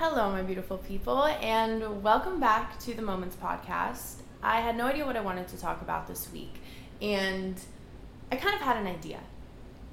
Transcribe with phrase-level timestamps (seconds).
[0.00, 4.20] Hello, my beautiful people, and welcome back to the Moments Podcast.
[4.40, 6.54] I had no idea what I wanted to talk about this week,
[7.02, 7.60] and
[8.30, 9.18] I kind of had an idea.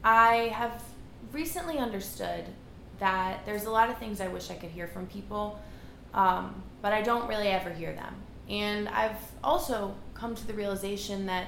[0.04, 0.84] I have
[1.32, 2.46] recently understood
[3.00, 5.60] that there's a lot of things I wish I could hear from people,
[6.14, 8.14] um, but I don't really ever hear them.
[8.48, 11.48] And I've also come to the realization that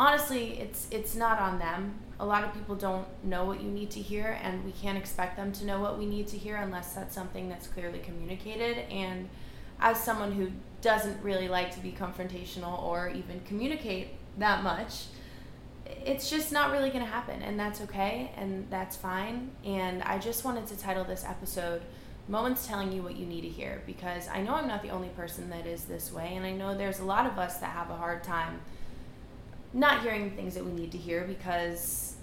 [0.00, 1.94] honestly, it's it's not on them.
[2.18, 5.36] A lot of people don't know what you need to hear, and we can't expect
[5.36, 8.78] them to know what we need to hear unless that's something that's clearly communicated.
[8.90, 9.28] And
[9.78, 15.04] as someone who doesn't really like to be confrontational or even communicate that much,
[16.04, 19.50] it's just not really going to happen, and that's okay, and that's fine.
[19.64, 21.82] And I just wanted to title this episode
[22.26, 25.08] Moments Telling You What You Need to Hear because I know I'm not the only
[25.08, 27.90] person that is this way, and I know there's a lot of us that have
[27.90, 28.60] a hard time
[29.72, 32.16] not hearing things that we need to hear because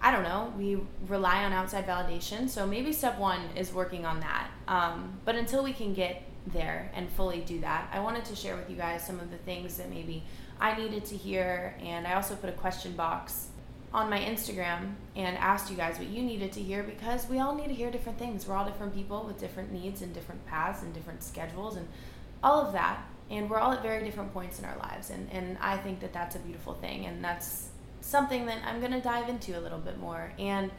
[0.00, 2.48] I don't know, we rely on outside validation.
[2.48, 4.50] So maybe step one is working on that.
[4.66, 8.56] Um, but until we can get there and fully do that, I wanted to share
[8.56, 10.24] with you guys some of the things that maybe
[10.60, 11.76] I needed to hear.
[11.80, 13.48] And I also put a question box
[13.94, 17.54] on my Instagram and asked you guys what you needed to hear because we all
[17.54, 18.46] need to hear different things.
[18.46, 21.86] We're all different people with different needs and different paths and different schedules and
[22.42, 25.56] all of that and we're all at very different points in our lives and, and
[25.60, 29.28] i think that that's a beautiful thing and that's something that i'm going to dive
[29.28, 30.70] into a little bit more and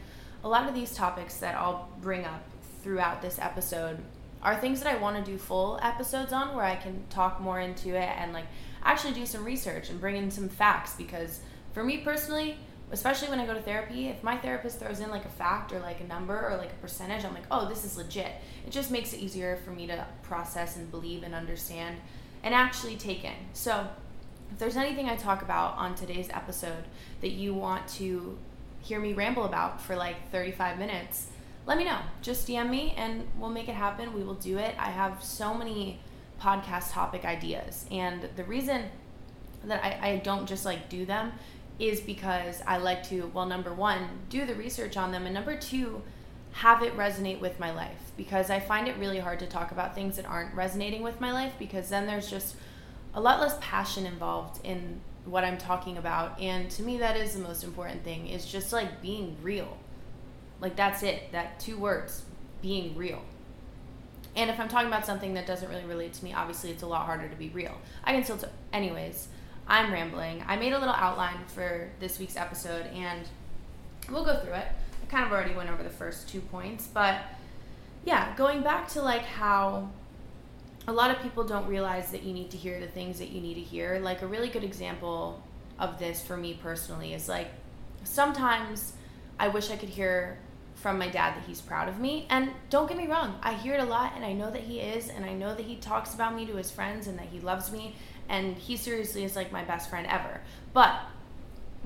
[0.43, 2.43] a lot of these topics that i'll bring up
[2.81, 3.97] throughout this episode
[4.41, 7.59] are things that i want to do full episodes on where i can talk more
[7.59, 8.45] into it and like
[8.83, 11.39] actually do some research and bring in some facts because
[11.73, 12.57] for me personally
[12.91, 15.79] especially when I go to therapy, if my therapist throws in like a fact or
[15.79, 18.31] like a number or like a percentage, I'm like, oh, this is legit.
[18.67, 21.97] It just makes it easier for me to process and believe and understand
[22.43, 23.33] and actually take in.
[23.53, 23.87] So,
[24.51, 26.83] if there's anything I talk about on today's episode
[27.21, 28.37] that you want to
[28.81, 31.27] hear me ramble about for like 35 minutes,
[31.65, 31.99] let me know.
[32.21, 34.13] Just DM me and we'll make it happen.
[34.13, 34.75] We will do it.
[34.77, 35.99] I have so many
[36.39, 37.85] podcast topic ideas.
[37.89, 38.83] And the reason
[39.63, 41.31] that I, I don't just like do them
[41.79, 45.57] is because I like to, well, number one, do the research on them, and number
[45.57, 46.01] two,
[46.51, 49.95] have it resonate with my life because I find it really hard to talk about
[49.95, 52.55] things that aren't resonating with my life because then there's just
[53.13, 56.39] a lot less passion involved in what I'm talking about.
[56.39, 59.77] And to me, that is the most important thing is just like being real.
[60.59, 61.31] Like, that's it.
[61.31, 62.23] That two words
[62.61, 63.21] being real.
[64.35, 66.87] And if I'm talking about something that doesn't really relate to me, obviously it's a
[66.87, 67.77] lot harder to be real.
[68.03, 69.27] I can still, t- anyways,
[69.67, 70.43] I'm rambling.
[70.47, 73.27] I made a little outline for this week's episode and
[74.09, 74.67] we'll go through it
[75.03, 77.21] I kind of already went over the first two points, but
[78.05, 79.89] yeah, going back to like how
[80.87, 83.39] a lot of people don't realize that you need to hear the things that you
[83.39, 83.99] need to hear.
[83.99, 85.41] Like a really good example
[85.79, 87.47] of this for me personally is like
[88.03, 88.93] sometimes
[89.39, 90.37] I wish I could hear
[90.75, 92.27] from my dad that he's proud of me.
[92.29, 94.79] And don't get me wrong, I hear it a lot and I know that he
[94.79, 97.39] is and I know that he talks about me to his friends and that he
[97.39, 97.95] loves me
[98.27, 100.41] and he seriously is like my best friend ever.
[100.73, 100.99] But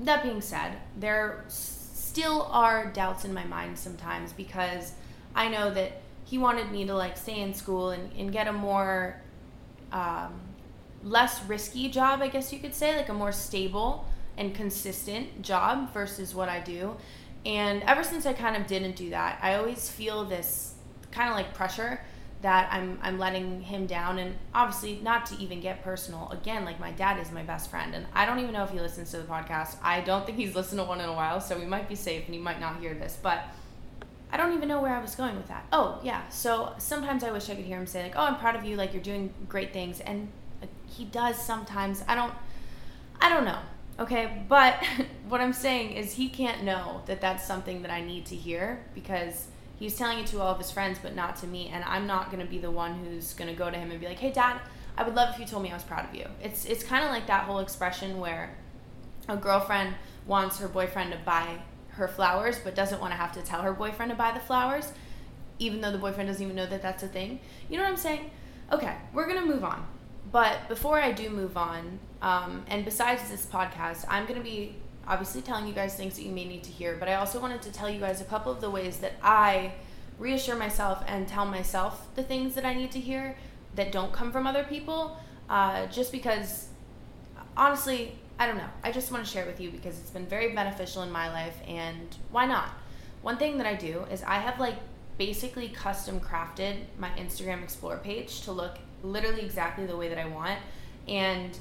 [0.00, 4.92] that being said, there still are doubts in my mind sometimes because
[5.34, 8.52] I know that he wanted me to like stay in school and, and get a
[8.52, 9.18] more
[9.92, 10.38] um,
[11.02, 14.04] less risky job, I guess you could say, like a more stable
[14.36, 16.96] and consistent job versus what I do.
[17.46, 20.74] And ever since I kind of didn't do that, I always feel this
[21.12, 21.98] kind of like pressure
[22.42, 24.18] that I'm I'm letting him down.
[24.18, 27.94] And obviously not to even get personal again like my dad is my best friend.
[27.94, 29.76] And I don't even know if he listens to the podcast.
[29.82, 32.26] I don't think he's listened to one in a while so we might be safe
[32.26, 33.18] and he might not hear this.
[33.22, 33.44] But
[34.30, 35.66] I don't even know where I was going with that.
[35.72, 36.28] Oh yeah.
[36.28, 38.76] So sometimes I wish I could hear him say like oh I'm proud of you
[38.76, 40.00] like you're doing great things.
[40.00, 40.28] And
[40.86, 42.02] he does sometimes.
[42.06, 42.34] I don't
[43.20, 43.58] I don't know
[43.98, 44.42] okay?
[44.48, 44.82] But
[45.28, 48.84] what I'm saying is he can't know that that's something that I need to hear
[48.94, 51.68] because he's telling it to all of his friends, but not to me.
[51.72, 54.00] And I'm not going to be the one who's going to go to him and
[54.00, 54.60] be like, "Hey, Dad,
[54.96, 57.04] I would love if you told me I was proud of you." It's it's kind
[57.04, 58.56] of like that whole expression where
[59.28, 59.94] a girlfriend
[60.26, 61.62] wants her boyfriend to buy
[61.98, 64.92] her flowers, but doesn't want to have to tell her boyfriend to buy the flowers,
[65.58, 67.40] even though the boyfriend doesn't even know that that's a thing.
[67.68, 68.30] You know what I'm saying?
[68.72, 69.86] Okay, we're gonna move on.
[70.32, 74.76] But before I do move on, um, and besides this podcast, I'm gonna be
[75.06, 77.62] obviously telling you guys things that you may need to hear, but I also wanted
[77.62, 79.72] to tell you guys a couple of the ways that I
[80.18, 83.36] reassure myself and tell myself the things that I need to hear
[83.74, 85.16] that don't come from other people.
[85.48, 86.68] Uh, just because,
[87.56, 88.68] honestly, I don't know.
[88.84, 91.32] I just want to share it with you because it's been very beneficial in my
[91.32, 92.68] life, and why not?
[93.22, 94.76] One thing that I do is I have like
[95.18, 100.26] basically custom crafted my Instagram Explore page to look literally exactly the way that I
[100.26, 100.60] want.
[101.08, 101.58] And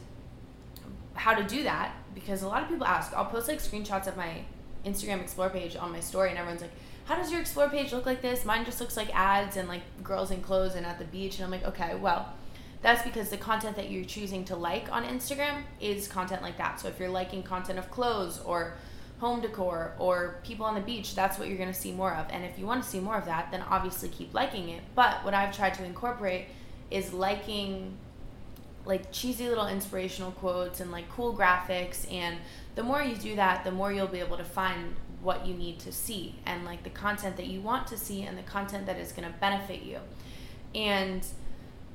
[1.17, 3.11] how to do that because a lot of people ask.
[3.13, 4.41] I'll post like screenshots of my
[4.85, 6.71] Instagram Explore page on my story, and everyone's like,
[7.05, 8.45] how does your explore page look like this?
[8.45, 11.35] Mine just looks like ads and like girls in clothes and at the beach.
[11.35, 12.33] And I'm like, okay, well,
[12.81, 16.79] that's because the content that you're choosing to like on Instagram is content like that.
[16.79, 18.75] So if you're liking content of clothes or
[19.19, 22.27] home decor or people on the beach, that's what you're going to see more of.
[22.29, 24.81] And if you want to see more of that, then obviously keep liking it.
[24.93, 26.45] But what I've tried to incorporate
[26.91, 27.97] is liking
[28.85, 32.37] like cheesy little inspirational quotes and like cool graphics and
[32.75, 35.79] the more you do that, the more you'll be able to find what you need
[35.79, 38.97] to see and like the content that you want to see and the content that
[38.97, 39.99] is going to benefit you.
[40.73, 41.25] And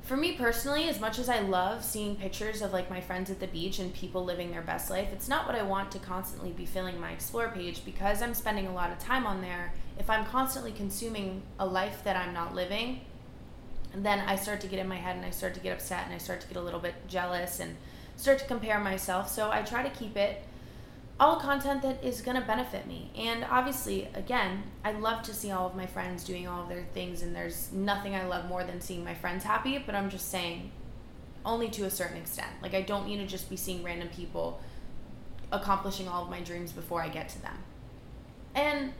[0.02, 3.38] for me personally, as much as I love seeing pictures of like my friends at
[3.38, 6.50] the beach and people living their best life, it's not what I want to constantly
[6.50, 9.72] be filling my explore page because I'm spending a lot of time on there.
[9.98, 13.02] If I'm constantly consuming a life that I'm not living,
[13.94, 16.14] then I start to get in my head and I start to get upset and
[16.14, 17.76] I start to get a little bit jealous and
[18.16, 19.30] start to compare myself.
[19.30, 20.42] So I try to keep it
[21.22, 23.08] all content that is going to benefit me.
[23.16, 26.82] And obviously, again, I love to see all of my friends doing all of their
[26.94, 30.30] things, and there's nothing I love more than seeing my friends happy, but I'm just
[30.30, 30.72] saying,
[31.44, 32.50] only to a certain extent.
[32.60, 34.60] Like, I don't need to just be seeing random people
[35.52, 37.58] accomplishing all of my dreams before I get to them.
[38.56, 38.92] And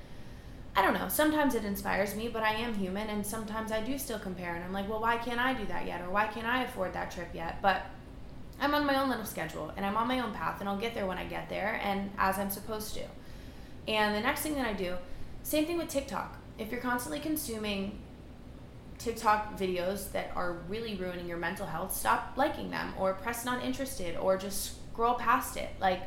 [0.76, 3.98] I don't know, sometimes it inspires me, but I am human, and sometimes I do
[3.98, 6.00] still compare, and I'm like, well, why can't I do that yet?
[6.00, 7.60] Or why can't I afford that trip yet?
[7.60, 7.82] But
[8.62, 10.94] I'm on my own little schedule and I'm on my own path and I'll get
[10.94, 13.02] there when I get there and as I'm supposed to.
[13.88, 14.94] And the next thing that I do,
[15.42, 16.38] same thing with TikTok.
[16.58, 17.98] If you're constantly consuming
[18.98, 23.64] TikTok videos that are really ruining your mental health, stop liking them or press not
[23.64, 25.70] interested or just scroll past it.
[25.80, 26.02] Like,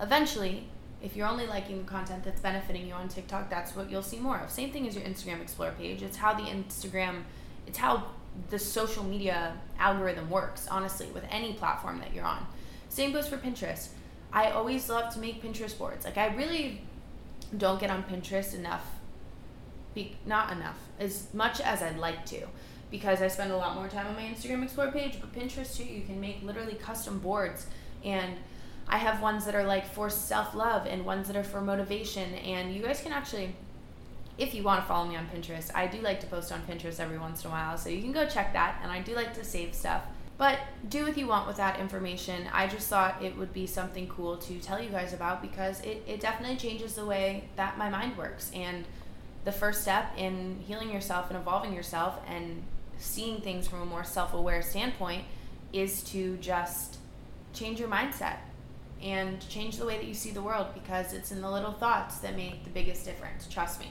[0.00, 0.68] eventually,
[1.02, 4.38] if you're only liking content that's benefiting you on TikTok, that's what you'll see more
[4.38, 4.50] of.
[4.50, 6.00] Same thing as your Instagram Explore page.
[6.00, 7.24] It's how the Instagram,
[7.66, 8.04] it's how
[8.50, 12.46] the social media algorithm works, honestly, with any platform that you're on.
[12.88, 13.88] Same goes for Pinterest.
[14.32, 16.04] I always love to make Pinterest boards.
[16.04, 16.82] Like, I really
[17.56, 18.86] don't get on Pinterest enough,
[19.94, 22.46] be, not enough, as much as I'd like to,
[22.90, 25.18] because I spend a lot more time on my Instagram Explore page.
[25.20, 27.66] But Pinterest, too, you can make literally custom boards.
[28.04, 28.36] And
[28.88, 32.34] I have ones that are like for self love and ones that are for motivation.
[32.34, 33.54] And you guys can actually
[34.38, 36.98] if you want to follow me on Pinterest, I do like to post on Pinterest
[37.00, 38.80] every once in a while, so you can go check that.
[38.82, 40.02] And I do like to save stuff.
[40.38, 40.58] But
[40.88, 42.48] do what you want with that information.
[42.52, 46.02] I just thought it would be something cool to tell you guys about because it,
[46.06, 48.50] it definitely changes the way that my mind works.
[48.54, 48.84] And
[49.44, 52.62] the first step in healing yourself and evolving yourself and
[52.98, 55.24] seeing things from a more self aware standpoint
[55.72, 56.98] is to just
[57.52, 58.36] change your mindset
[59.02, 62.18] and change the way that you see the world because it's in the little thoughts
[62.18, 63.46] that make the biggest difference.
[63.48, 63.88] Trust me.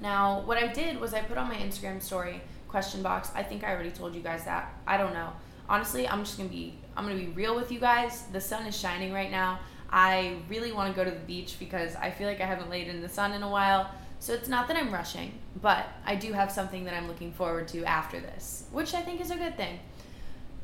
[0.00, 3.30] Now, what I did was I put on my Instagram story question box.
[3.34, 4.74] I think I already told you guys that.
[4.86, 5.32] I don't know.
[5.68, 8.22] Honestly, I'm just going to be I'm going to be real with you guys.
[8.32, 9.60] The sun is shining right now.
[9.90, 12.88] I really want to go to the beach because I feel like I haven't laid
[12.88, 13.90] in the sun in a while.
[14.18, 15.32] So it's not that I'm rushing,
[15.62, 19.20] but I do have something that I'm looking forward to after this, which I think
[19.20, 19.80] is a good thing.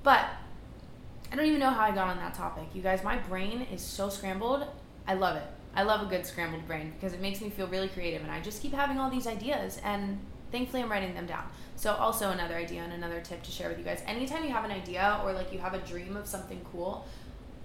[0.02, 0.26] But
[1.32, 2.64] I don't even know how I got on that topic.
[2.74, 4.66] You guys, my brain is so scrambled.
[5.08, 5.46] I love it.
[5.76, 8.40] I love a good scrambled brain because it makes me feel really creative and I
[8.40, 10.19] just keep having all these ideas and
[10.50, 11.44] thankfully I'm writing them down.
[11.76, 14.02] So also another idea and another tip to share with you guys.
[14.06, 17.06] Anytime you have an idea or like you have a dream of something cool,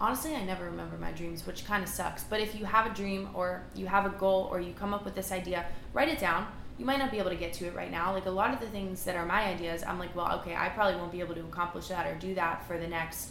[0.01, 2.25] honestly I never remember my dreams, which kind of sucks.
[2.25, 5.05] But if you have a dream or you have a goal or you come up
[5.05, 6.47] with this idea, write it down.
[6.77, 8.11] You might not be able to get to it right now.
[8.11, 10.67] Like a lot of the things that are my ideas, I'm like, well, okay, I
[10.67, 13.29] probably won't be able to accomplish that or do that for the next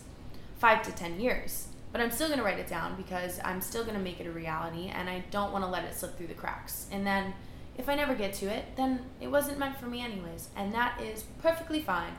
[0.59, 3.83] 5 to 10 years but I'm still going to write it down because I'm still
[3.83, 6.29] going to make it a reality and I don't want to let it slip through
[6.29, 6.87] the cracks.
[6.93, 7.35] And then
[7.81, 11.01] if I never get to it, then it wasn't meant for me anyways, and that
[11.01, 12.13] is perfectly fine.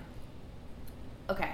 [1.30, 1.51] Okay,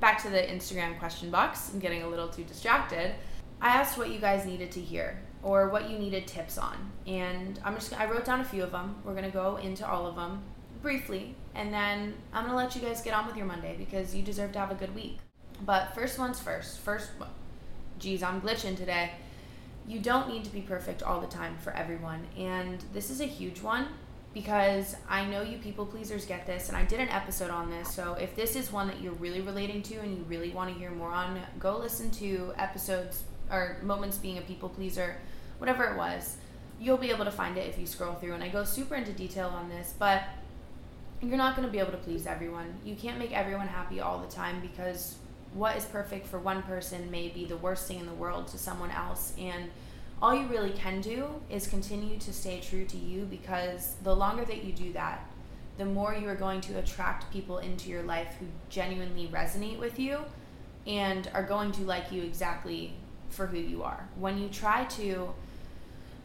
[0.00, 1.70] back to the Instagram question box.
[1.72, 3.14] I'm getting a little too distracted.
[3.60, 7.60] I asked what you guys needed to hear or what you needed tips on, and
[7.62, 8.96] I'm just I wrote down a few of them.
[9.04, 10.42] We're going to go into all of them
[10.80, 14.14] briefly, and then I'm going to let you guys get on with your Monday because
[14.14, 15.18] you deserve to have a good week.
[15.66, 16.78] But first one's first.
[16.78, 17.10] First
[18.00, 19.12] geez, I'm glitching today.
[19.86, 22.26] You don't need to be perfect all the time for everyone.
[22.36, 23.86] And this is a huge one
[24.32, 27.92] because I know you people pleasers get this, and I did an episode on this.
[27.92, 30.78] So if this is one that you're really relating to and you really want to
[30.78, 35.16] hear more on, go listen to episodes or moments being a people pleaser,
[35.58, 36.36] whatever it was.
[36.80, 38.34] You'll be able to find it if you scroll through.
[38.34, 40.22] And I go super into detail on this, but
[41.20, 42.72] you're not going to be able to please everyone.
[42.84, 45.16] You can't make everyone happy all the time because
[45.54, 48.58] what is perfect for one person may be the worst thing in the world to
[48.58, 49.32] someone else.
[49.38, 49.70] And
[50.22, 54.44] all you really can do is continue to stay true to you because the longer
[54.44, 55.26] that you do that,
[55.78, 59.98] the more you are going to attract people into your life who genuinely resonate with
[59.98, 60.18] you
[60.86, 62.92] and are going to like you exactly
[63.30, 64.08] for who you are.
[64.16, 65.32] When you try to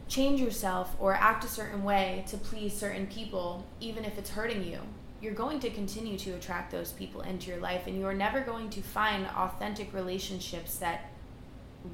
[0.08, 4.64] change yourself or act a certain way to please certain people, even if it's hurting
[4.64, 4.80] you,
[5.20, 8.68] you're going to continue to attract those people into your life and you're never going
[8.70, 11.10] to find authentic relationships that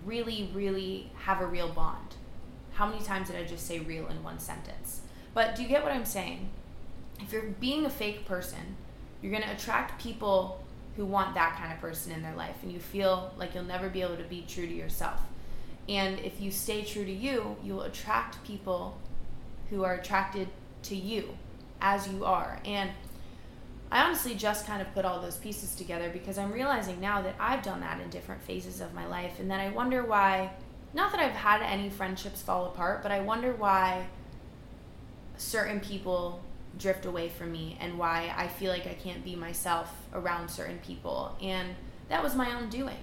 [0.05, 2.17] really, really have a real bond.
[2.73, 5.03] How many times did I just say real in one sentence?
[5.35, 6.49] But do you get what I'm saying?
[7.21, 8.77] If you're being a fake person,
[9.21, 10.65] you're going to attract people
[10.97, 13.89] who want that kind of person in their life and you feel like you'll never
[13.89, 15.21] be able to be true to yourself.
[15.89, 18.99] And if you stay true to you, you'll attract people
[19.71, 20.49] who are attracted
[20.85, 21.37] to you
[21.81, 22.61] as you are.
[22.65, 22.91] And
[23.93, 27.35] I honestly just kind of put all those pieces together because I'm realizing now that
[27.39, 29.39] I've done that in different phases of my life.
[29.39, 30.51] And then I wonder why,
[30.95, 34.07] not that I've had any friendships fall apart, but I wonder why
[35.37, 36.41] certain people
[36.79, 40.79] drift away from me and why I feel like I can't be myself around certain
[40.79, 41.37] people.
[41.43, 41.75] And
[42.09, 42.97] that was my own doing.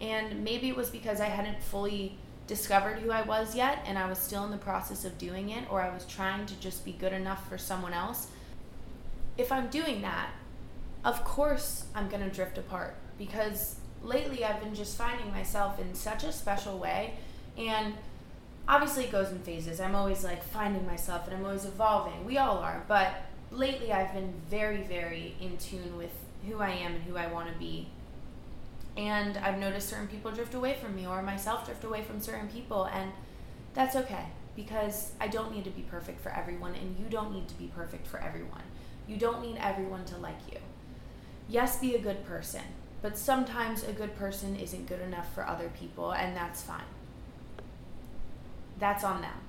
[0.00, 2.16] And maybe it was because I hadn't fully
[2.46, 5.64] discovered who I was yet and I was still in the process of doing it,
[5.68, 8.28] or I was trying to just be good enough for someone else.
[9.38, 10.30] If I'm doing that,
[11.04, 15.94] of course I'm going to drift apart because lately I've been just finding myself in
[15.94, 17.14] such a special way.
[17.56, 17.94] And
[18.68, 19.80] obviously it goes in phases.
[19.80, 22.24] I'm always like finding myself and I'm always evolving.
[22.26, 22.84] We all are.
[22.86, 23.14] But
[23.50, 26.12] lately I've been very, very in tune with
[26.46, 27.88] who I am and who I want to be
[28.98, 32.48] and I've noticed certain people drift away from me or myself drift away from certain
[32.48, 33.12] people and
[33.72, 34.26] that's okay
[34.56, 37.70] because I don't need to be perfect for everyone and you don't need to be
[37.74, 38.62] perfect for everyone.
[39.08, 40.58] You don't need everyone to like you.
[41.48, 42.60] Yes, be a good person,
[43.00, 46.82] but sometimes a good person isn't good enough for other people and that's fine.
[48.78, 49.40] That's on them.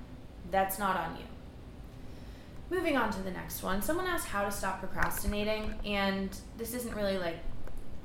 [0.50, 1.26] That's not on you.
[2.70, 3.82] Moving on to the next one.
[3.82, 7.40] Someone asked how to stop procrastinating and this isn't really like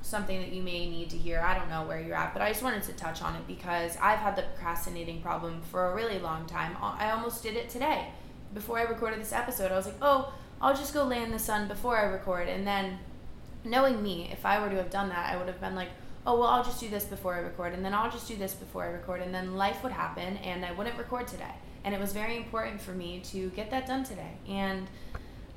[0.01, 1.39] something that you may need to hear.
[1.39, 3.97] I don't know where you're at, but I just wanted to touch on it because
[4.01, 6.75] I've had the procrastinating problem for a really long time.
[6.81, 8.09] I almost did it today.
[8.53, 11.39] Before I recorded this episode, I was like, oh, I'll just go lay in the
[11.39, 12.47] sun before I record.
[12.47, 12.99] And then,
[13.63, 15.89] knowing me, if I were to have done that, I would have been like,
[16.25, 17.73] oh, well, I'll just do this before I record.
[17.73, 19.21] And then I'll just do this before I record.
[19.21, 21.53] And then life would happen and I wouldn't record today.
[21.83, 24.31] And it was very important for me to get that done today.
[24.49, 24.87] And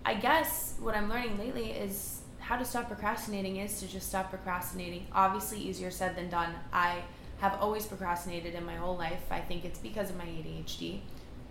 [0.04, 4.30] I guess what I'm learning lately is how to stop procrastinating is to just stop
[4.30, 5.06] procrastinating.
[5.12, 6.54] Obviously, easier said than done.
[6.72, 7.02] I
[7.38, 9.22] have always procrastinated in my whole life.
[9.30, 11.00] I think it's because of my ADHD.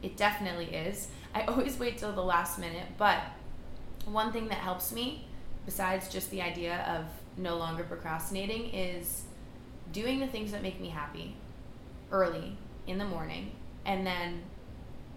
[0.01, 1.07] It definitely is.
[1.33, 3.19] I always wait till the last minute, but
[4.05, 5.27] one thing that helps me,
[5.65, 7.05] besides just the idea of
[7.41, 9.23] no longer procrastinating, is
[9.91, 11.35] doing the things that make me happy
[12.11, 13.51] early in the morning.
[13.85, 14.43] And then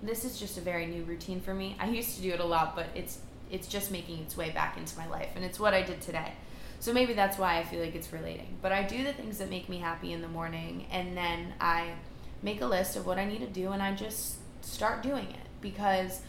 [0.03, 1.77] this is just a very new routine for me.
[1.79, 3.19] I used to do it a lot, but it's
[3.51, 6.35] it's just making its way back into my life and it's what I did today.
[6.79, 8.57] So maybe that's why I feel like it's relating.
[8.63, 11.95] But I do the things that make me happy in the morning and then I
[12.43, 15.47] make a list of what I need to do and I just start doing it
[15.61, 16.21] because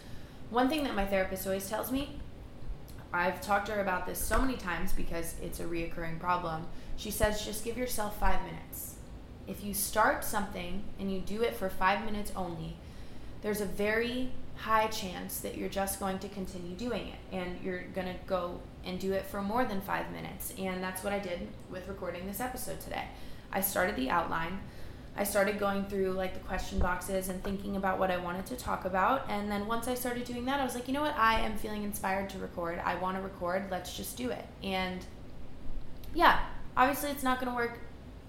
[0.49, 2.19] one thing that my therapist always tells me
[3.13, 6.65] I've talked to her about this so many times because it's a reoccurring problem.
[6.95, 8.95] She says just give yourself five minutes.
[9.47, 12.77] If you start something and you do it for five minutes only,
[13.41, 17.81] there's a very high chance that you're just going to continue doing it and you're
[17.95, 20.53] going to go and do it for more than five minutes.
[20.57, 23.05] And that's what I did with recording this episode today.
[23.51, 24.59] I started the outline.
[25.15, 28.55] I started going through like the question boxes and thinking about what I wanted to
[28.55, 29.29] talk about.
[29.29, 31.15] And then once I started doing that, I was like, you know what?
[31.17, 32.79] I am feeling inspired to record.
[32.83, 33.65] I want to record.
[33.69, 34.45] Let's just do it.
[34.63, 35.05] And
[36.13, 36.45] yeah,
[36.77, 37.79] obviously it's not going to work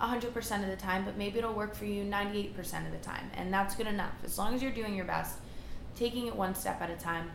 [0.01, 3.31] 100% of the time, but maybe it'll work for you 98% of the time.
[3.35, 4.15] And that's good enough.
[4.25, 5.37] As long as you're doing your best
[5.95, 7.31] taking it one step at a time,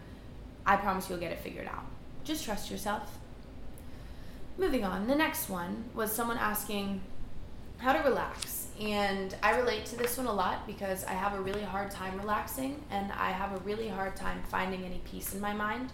[0.65, 1.85] I promise you'll get it figured out.
[2.23, 3.17] Just trust yourself.
[4.57, 7.01] Moving on, the next one was someone asking
[7.77, 8.66] how to relax.
[8.79, 12.17] And I relate to this one a lot because I have a really hard time
[12.17, 15.91] relaxing and I have a really hard time finding any peace in my mind,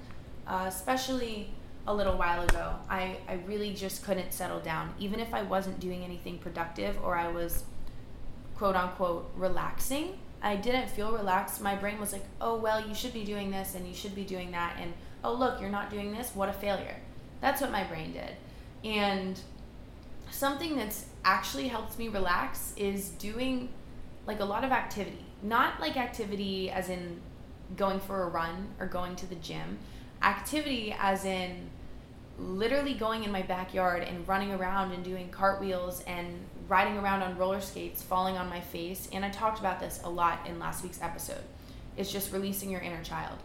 [0.48, 1.50] uh, especially
[1.88, 2.75] a little while ago.
[2.90, 4.94] I, I really just couldn't settle down.
[5.00, 7.63] Even if I wasn't doing anything productive or I was
[8.58, 11.62] quote unquote relaxing, I didn't feel relaxed.
[11.62, 14.25] My brain was like, oh, well, you should be doing this and you should be
[14.25, 14.78] doing that.
[14.78, 16.32] And oh, look, you're not doing this.
[16.34, 16.98] What a failure.
[17.40, 18.36] That's what my brain did.
[18.84, 19.40] And
[20.30, 23.70] something that's actually helped me relax is doing
[24.27, 25.25] like a lot of activity.
[25.42, 27.20] Not like activity as in
[27.75, 29.80] going for a run or going to the gym,
[30.22, 31.70] activity as in
[32.39, 36.34] literally going in my backyard and running around and doing cartwheels and
[36.68, 39.08] riding around on roller skates, falling on my face.
[39.12, 41.44] And I talked about this a lot in last week's episode.
[41.98, 43.38] It's just releasing your inner child.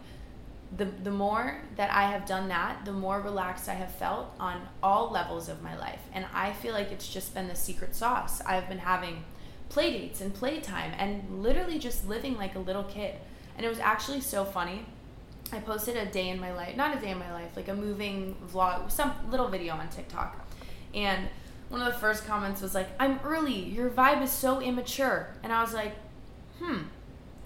[0.75, 4.61] The, the more that I have done that, the more relaxed I have felt on
[4.83, 6.01] all levels of my life.
[6.13, 8.41] And I feel like it's just been the secret sauce.
[8.41, 9.23] I've been having
[9.69, 13.15] play dates and playtime and literally just living like a little kid.
[13.57, 14.85] And it was actually so funny.
[15.51, 17.73] I posted a day in my life, not a day in my life, like a
[17.73, 20.47] moving vlog, some little video on TikTok.
[20.93, 21.27] And
[21.69, 23.53] one of the first comments was like, I'm early.
[23.53, 25.29] Your vibe is so immature.
[25.43, 25.93] And I was like,
[26.59, 26.83] hmm,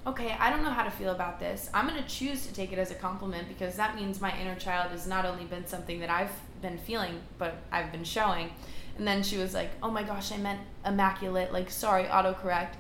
[0.05, 1.69] okay, I don't know how to feel about this.
[1.74, 4.55] I'm going to choose to take it as a compliment because that means my inner
[4.55, 6.31] child has not only been something that I've
[6.62, 8.51] been feeling, but I've been showing.
[8.98, 11.53] And then she was like, oh my gosh, I meant immaculate.
[11.53, 12.74] Like, sorry, autocorrect.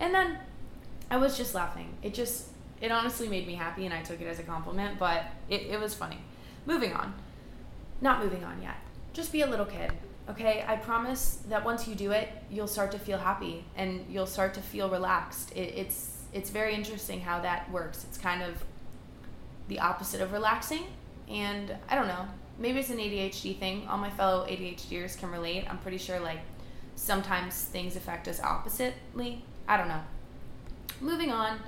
[0.00, 0.38] And then
[1.10, 1.94] I was just laughing.
[2.02, 2.48] It just,
[2.80, 5.80] it honestly made me happy and I took it as a compliment, but it, it
[5.80, 6.18] was funny.
[6.66, 7.14] Moving on.
[8.00, 8.76] Not moving on yet.
[9.12, 9.92] Just be a little kid.
[10.28, 14.26] Okay, I promise that once you do it, you'll start to feel happy and you'll
[14.26, 15.52] start to feel relaxed.
[15.52, 18.04] It, it's it's very interesting how that works.
[18.04, 18.62] It's kind of
[19.68, 20.84] the opposite of relaxing,
[21.28, 22.26] and I don't know.
[22.58, 23.86] Maybe it's an ADHD thing.
[23.88, 25.64] All my fellow ADHDers can relate.
[25.68, 26.40] I'm pretty sure like
[26.94, 29.42] sometimes things affect us oppositely.
[29.66, 30.02] I don't know.
[31.00, 31.58] Moving on,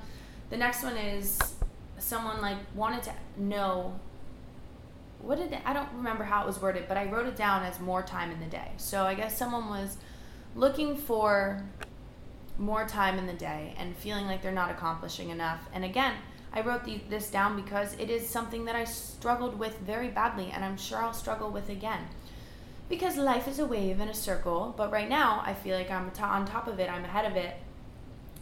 [0.51, 1.39] the next one is
[1.99, 3.99] someone like wanted to know
[5.21, 7.81] what did I don't remember how it was worded, but I wrote it down as
[7.81, 8.73] more time in the day.
[8.77, 9.97] So I guess someone was
[10.55, 11.63] looking for
[12.59, 15.61] more time in the day and feeling like they're not accomplishing enough.
[15.73, 16.15] And again,
[16.53, 20.51] I wrote the, this down because it is something that I struggled with very badly,
[20.53, 22.09] and I'm sure I'll struggle with again.
[22.89, 26.11] Because life is a wave and a circle, but right now I feel like I'm
[26.23, 27.57] on top of it, I'm ahead of it,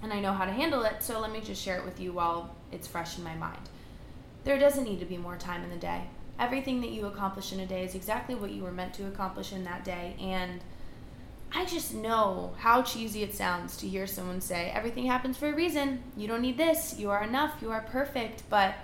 [0.03, 2.13] and I know how to handle it, so let me just share it with you
[2.13, 3.71] while it's fresh in my mind.
[4.45, 6.05] There doesn't need to be more time in the day
[6.39, 9.53] everything that you accomplish in a day is exactly what you were meant to accomplish
[9.53, 10.15] in that day.
[10.21, 10.61] And
[11.53, 15.55] I just know how cheesy it sounds to hear someone say, everything happens for a
[15.55, 16.03] reason.
[16.17, 16.99] You don't need this.
[16.99, 17.55] You are enough.
[17.63, 18.43] You are perfect.
[18.51, 18.75] But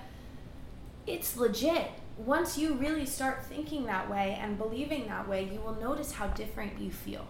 [1.07, 1.91] it's legit.
[2.17, 6.29] Once you really start thinking that way and believing that way, you will notice how
[6.29, 7.27] different you feel.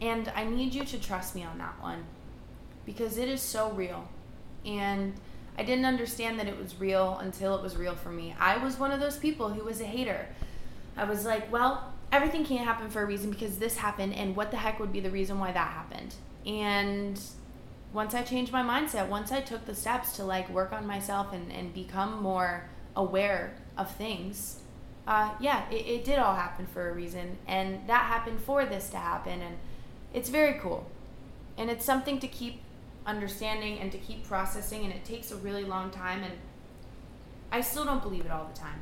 [0.00, 2.04] And I need you to trust me on that one
[2.84, 4.08] because it is so real.
[4.64, 5.14] And
[5.58, 8.34] I didn't understand that it was real until it was real for me.
[8.38, 10.26] I was one of those people who was a hater.
[10.96, 14.50] I was like, well, everything can't happen for a reason because this happened, and what
[14.50, 16.14] the heck would be the reason why that happened?
[16.44, 17.20] And
[17.92, 21.32] once I changed my mindset, once I took the steps to like work on myself
[21.32, 24.60] and, and become more aware of things,
[25.06, 27.38] uh, yeah, it, it did all happen for a reason.
[27.46, 29.40] And that happened for this to happen.
[29.40, 29.56] And
[30.12, 30.90] it's very cool.
[31.56, 32.60] And it's something to keep
[33.06, 36.22] understanding and to keep processing, and it takes a really long time.
[36.22, 36.34] And
[37.50, 38.80] I still don't believe it all the time,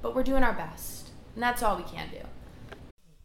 [0.00, 2.20] but we're doing our best, and that's all we can do.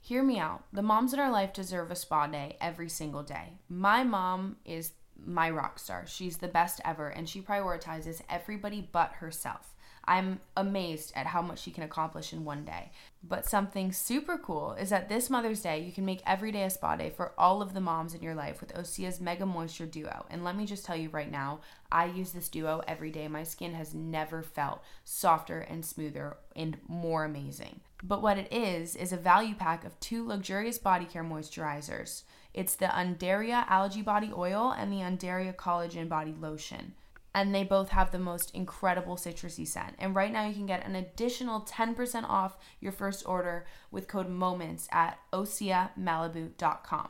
[0.08, 0.64] Hear me out.
[0.72, 3.58] The moms in our life deserve a spa day every single day.
[3.68, 6.06] My mom is my rock star.
[6.08, 9.74] She's the best ever, and she prioritizes everybody but herself.
[10.08, 12.92] I'm amazed at how much she can accomplish in one day.
[13.24, 16.70] But something super cool is that this Mother's Day, you can make every day a
[16.70, 20.26] spa day for all of the moms in your life with Osea's Mega Moisture Duo.
[20.30, 21.60] And let me just tell you right now,
[21.92, 23.28] I use this duo every day.
[23.28, 27.82] My skin has never felt softer and smoother and more amazing.
[28.02, 32.24] But what it is, is a value pack of two luxurious body care moisturizers.
[32.54, 36.94] It's the Undaria Algae Body Oil and the Undaria Collagen Body Lotion
[37.38, 39.94] and they both have the most incredible citrusy scent.
[40.00, 44.28] And right now you can get an additional 10% off your first order with code
[44.28, 47.10] MOMENTS at oseamalibu.com.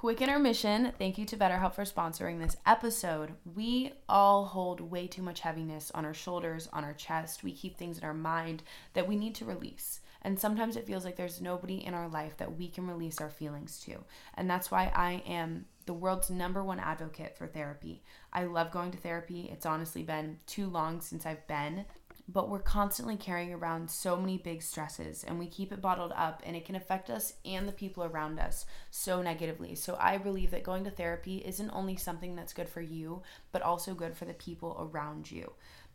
[0.00, 0.94] Quick intermission.
[0.98, 3.34] Thank you to BetterHelp for sponsoring this episode.
[3.54, 7.44] We all hold way too much heaviness on our shoulders, on our chest.
[7.44, 8.62] We keep things in our mind
[8.94, 10.00] that we need to release.
[10.22, 13.28] And sometimes it feels like there's nobody in our life that we can release our
[13.28, 13.96] feelings to.
[14.38, 18.02] And that's why I am the world's number one advocate for therapy.
[18.32, 19.50] I love going to therapy.
[19.52, 21.84] It's honestly been too long since I've been
[22.32, 26.42] but we're constantly carrying around so many big stresses and we keep it bottled up
[26.46, 29.74] and it can affect us and the people around us so negatively.
[29.74, 33.62] So I believe that going to therapy isn't only something that's good for you, but
[33.62, 35.52] also good for the people around you.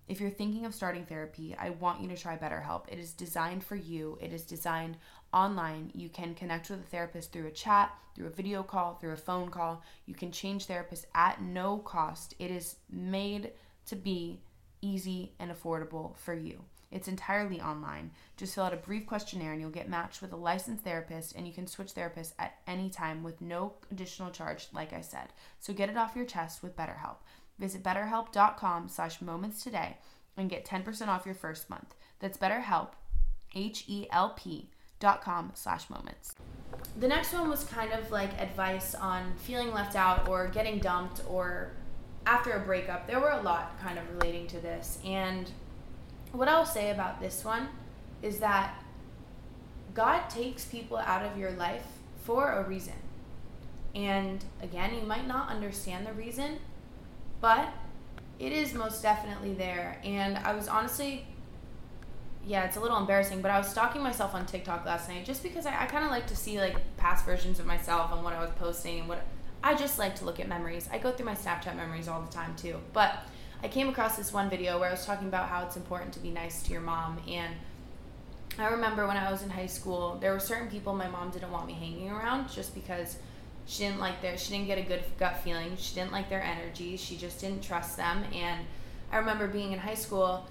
[0.08, 2.84] If you're thinking of starting therapy, I want you to try BetterHelp.
[2.90, 4.20] It is designed for you.
[4.22, 4.98] It is designed
[5.34, 5.92] online.
[5.96, 9.18] You can connect with a therapist through a chat, through a video call, through a
[9.18, 9.82] phone call.
[10.06, 12.36] You can change therapists at no cost.
[12.38, 13.54] It is made
[13.88, 14.42] to be
[14.86, 16.64] easy, and affordable for you.
[16.92, 18.12] It's entirely online.
[18.38, 21.46] Just fill out a brief questionnaire and you'll get matched with a licensed therapist and
[21.46, 25.34] you can switch therapists at any time with no additional charge, like I said.
[25.60, 27.18] So get it off your chest with BetterHelp.
[27.60, 29.98] Visit betterhelp.com slash moments today
[30.38, 31.96] and get 10% off your first month.
[32.20, 32.92] That's BetterHelp,
[33.54, 34.70] H-E-L-P
[35.00, 36.36] dot com slash moments.
[37.00, 41.22] The next one was kind of like advice on feeling left out or getting dumped
[41.28, 41.74] or
[42.26, 43.08] after a breakup.
[43.08, 45.00] There were a lot kind of relating to this.
[45.06, 45.50] And
[46.32, 47.70] what I'll say about this one
[48.22, 48.84] is that
[49.94, 51.86] God takes people out of your life
[52.24, 52.94] for a reason.
[53.94, 56.60] And again, you might not understand the reason,
[57.40, 57.70] but
[58.40, 60.02] it is most definitely there.
[60.04, 61.26] And I was honestly,
[62.46, 65.44] yeah, it's a little embarrassing, but I was stalking myself on TikTok last night just
[65.44, 68.34] because I, I kind of like to see like past versions of myself and what
[68.34, 69.24] I was posting and what
[69.66, 70.88] I just like to look at memories.
[70.94, 72.76] I go through my Snapchat memories all the time too.
[72.94, 73.18] But
[73.64, 76.20] I came across this one video where I was talking about how it's important to
[76.20, 77.52] be nice to your mom and
[78.60, 81.52] I remember when I was in high school, there were certain people my mom didn't
[81.52, 83.18] want me hanging around just because
[83.66, 85.76] she didn't like their she didn't get a good gut feeling.
[85.78, 86.96] She didn't like their energy.
[86.96, 88.68] She just didn't trust them and
[89.12, 90.46] I remember being in high school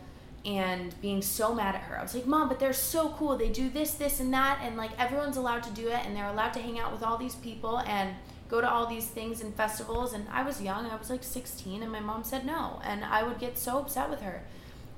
[0.44, 1.98] and being so mad at her.
[1.98, 3.37] I was like, "Mom, but they're so cool.
[3.37, 6.29] They do this, this and that and like everyone's allowed to do it and they're
[6.29, 8.11] allowed to hang out with all these people and
[8.48, 10.87] go to all these things and festivals." And I was young.
[10.87, 14.11] I was like 16 and my mom said no, and I would get so upset
[14.11, 14.42] with her.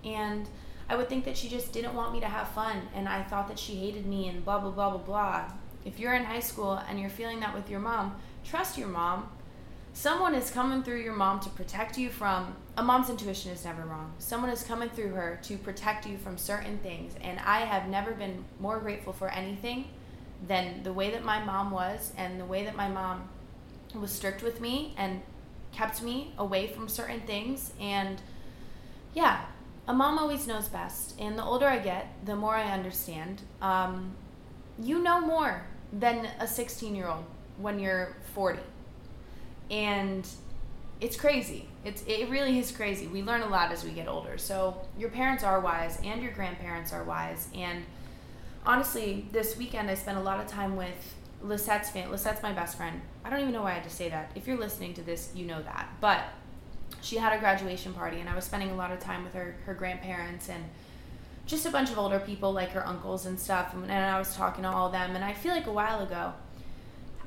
[0.04, 0.48] And
[0.88, 3.48] I would think that she just didn't want me to have fun and I thought
[3.48, 5.52] that she hated me and blah, blah, blah, blah, blah.
[5.84, 9.28] If you're in high school and you're feeling that with your mom, trust your mom.
[9.92, 13.82] Someone is coming through your mom to protect you from, a mom's intuition is never
[13.82, 14.12] wrong.
[14.18, 17.14] Someone is coming through her to protect you from certain things.
[17.22, 19.86] And I have never been more grateful for anything
[20.46, 23.28] than the way that my mom was and the way that my mom
[24.00, 25.22] was strict with me and
[25.72, 27.72] kept me away from certain things.
[27.80, 28.20] And
[29.14, 29.44] yeah,
[29.88, 33.42] a mom always knows best, and the older I get, the more I understand.
[33.62, 34.14] Um,
[34.78, 37.24] you know more than a 16 year old
[37.58, 38.60] when you're 40.
[39.70, 40.26] And
[41.00, 41.68] it's crazy.
[41.84, 43.06] It's it really is crazy.
[43.06, 44.38] We learn a lot as we get older.
[44.38, 47.48] So your parents are wise and your grandparents are wise.
[47.54, 47.84] And
[48.64, 52.10] honestly, this weekend I spent a lot of time with Lisette's fan.
[52.10, 53.00] Lisette's my best friend.
[53.24, 54.32] I don't even know why I had to say that.
[54.34, 55.88] If you're listening to this, you know that.
[56.00, 56.24] But
[57.00, 59.56] she had a graduation party and I was spending a lot of time with her
[59.66, 60.64] her grandparents and
[61.46, 64.34] just a bunch of older people like her uncles and stuff and, and I was
[64.34, 66.32] talking to all of them and I feel like a while ago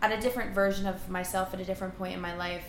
[0.02, 2.66] at a different version of myself at a different point in my life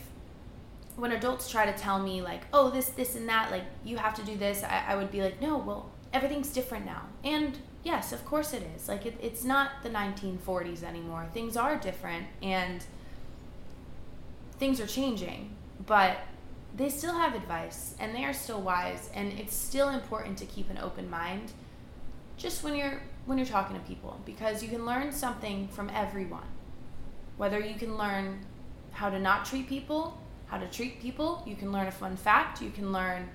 [0.97, 4.15] when adults try to tell me like oh this this and that like you have
[4.15, 8.13] to do this I, I would be like no well everything's different now and yes
[8.13, 8.89] of course it is.
[8.89, 11.27] Like it, it's not the 1940s anymore.
[11.33, 12.85] Things are different and
[14.59, 16.19] things are changing but
[16.77, 20.71] they still have advice and they are still wise and it's still important to keep
[20.71, 21.53] an open mind
[22.37, 26.47] just when you're when you're talking to people because you can learn something from everyone.
[27.37, 28.41] Whether you can learn
[28.93, 32.61] how to not treat people how to treat people you can learn a fun fact
[32.61, 33.29] you can learn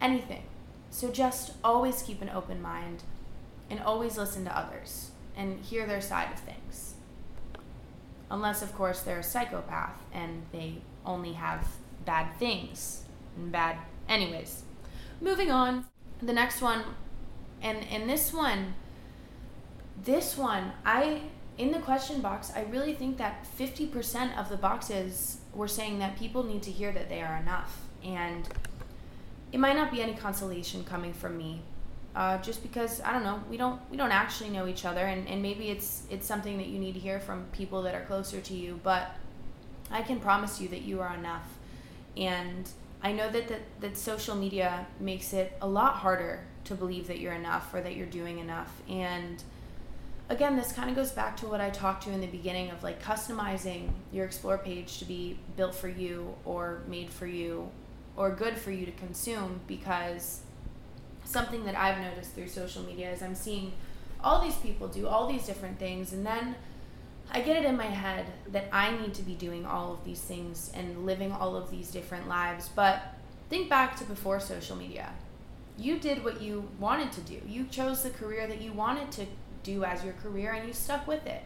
[0.00, 0.42] anything.
[0.90, 3.02] So just always keep an open mind
[3.70, 6.94] and always listen to others and hear their side of things.
[8.30, 10.76] Unless of course they're a psychopath and they
[11.06, 11.66] only have
[12.04, 13.04] bad things
[13.36, 13.78] and bad
[14.08, 14.62] anyways.
[15.20, 15.86] Moving on
[16.20, 16.82] the next one
[17.62, 18.74] and and this one
[20.04, 21.22] this one i
[21.58, 26.16] in the question box i really think that 50% of the boxes were saying that
[26.16, 27.80] people need to hear that they are enough.
[28.02, 28.48] And
[29.52, 31.62] it might not be any consolation coming from me
[32.14, 35.28] uh, just because i don't know we don't we don't actually know each other and,
[35.28, 38.40] and maybe it's it's something that you need to hear from people that are closer
[38.40, 39.14] to you but
[39.90, 41.58] i can promise you that you are enough
[42.16, 42.68] and
[43.02, 47.20] I know that, that that social media makes it a lot harder to believe that
[47.20, 48.82] you're enough or that you're doing enough.
[48.88, 49.42] And
[50.28, 52.82] again, this kind of goes back to what I talked to in the beginning of
[52.82, 57.70] like customizing your explore page to be built for you or made for you
[58.16, 60.40] or good for you to consume because
[61.28, 63.72] something that I've noticed through social media is I'm seeing
[64.24, 66.56] all these people do all these different things and then
[67.30, 70.20] I get it in my head that I need to be doing all of these
[70.20, 72.70] things and living all of these different lives.
[72.74, 73.02] But
[73.50, 75.12] think back to before social media.
[75.76, 77.40] You did what you wanted to do.
[77.46, 79.26] You chose the career that you wanted to
[79.62, 81.42] do as your career and you stuck with it.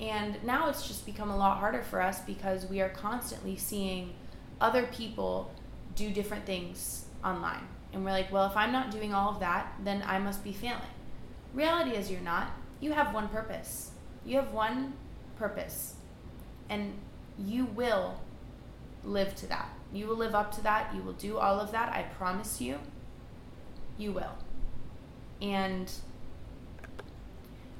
[0.00, 4.14] And now it's just become a lot harder for us because we are constantly seeing
[4.60, 5.52] other people
[5.94, 7.66] do different things online.
[7.92, 10.52] And we're like, well, if I'm not doing all of that, then I must be
[10.52, 10.80] failing.
[11.54, 12.48] Reality is, you're not.
[12.80, 13.92] You have one purpose.
[14.24, 14.94] You have one
[15.36, 15.94] purpose.
[16.68, 16.94] And
[17.38, 18.20] you will
[19.04, 19.70] live to that.
[19.92, 20.94] You will live up to that.
[20.94, 21.92] You will do all of that.
[21.92, 22.78] I promise you.
[23.96, 24.34] You will.
[25.40, 25.90] And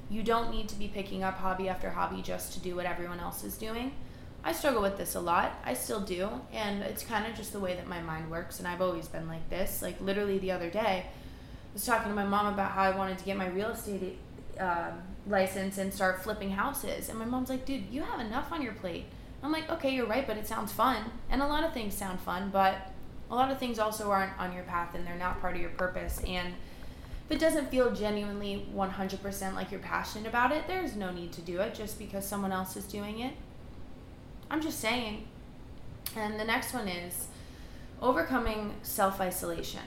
[0.09, 3.21] you don't need to be picking up hobby after hobby just to do what everyone
[3.21, 3.93] else is doing.
[4.49, 5.61] I struggle with this a lot.
[5.63, 6.31] I still do.
[6.55, 8.59] And it's kind of just the way that my mind works.
[8.59, 9.83] And I've always been like this.
[9.83, 11.07] Like, literally, the other day, I
[11.75, 14.17] was talking to my mom about how I wanted to get my real estate
[14.59, 14.93] uh,
[15.27, 17.11] license and start flipping houses.
[17.11, 19.05] And my mom's like, dude, you have enough on your plate.
[19.43, 21.05] I'm like, okay, you're right, but it sounds fun.
[21.29, 22.91] And a lot of things sound fun, but
[23.31, 25.71] a lot of things also aren't on your path and they're not part of your
[25.73, 26.23] purpose.
[26.27, 26.55] And
[27.29, 31.43] if it doesn't feel genuinely 100% like you're passionate about it, there's no need to
[31.43, 33.35] do it just because someone else is doing it.
[34.51, 35.27] I'm just saying.
[36.17, 37.29] And the next one is
[38.01, 39.83] overcoming self isolation.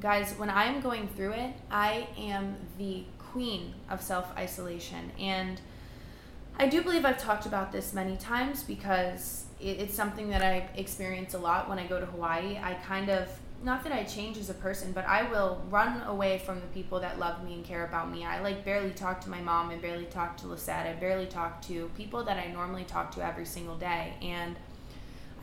[0.00, 5.12] Guys, when I'm going through it, I am the queen of self isolation.
[5.18, 5.60] And
[6.58, 11.34] I do believe I've talked about this many times because it's something that I experience
[11.34, 12.58] a lot when I go to Hawaii.
[12.62, 13.28] I kind of,
[13.62, 17.00] not that I change as a person, but I will run away from the people
[17.00, 18.24] that love me and care about me.
[18.24, 20.86] I like barely talk to my mom and barely talk to Lisette.
[20.86, 24.14] I barely talk to people that I normally talk to every single day.
[24.20, 24.56] And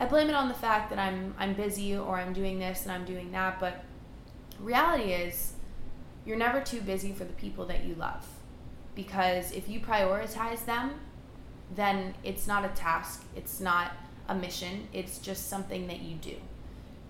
[0.00, 2.92] I blame it on the fact that I'm I'm busy or I'm doing this and
[2.92, 3.84] I'm doing that, but
[4.58, 5.52] reality is
[6.24, 8.26] you're never too busy for the people that you love.
[8.94, 11.00] Because if you prioritize them,
[11.74, 13.92] then it's not a task, it's not
[14.28, 16.36] a mission, it's just something that you do.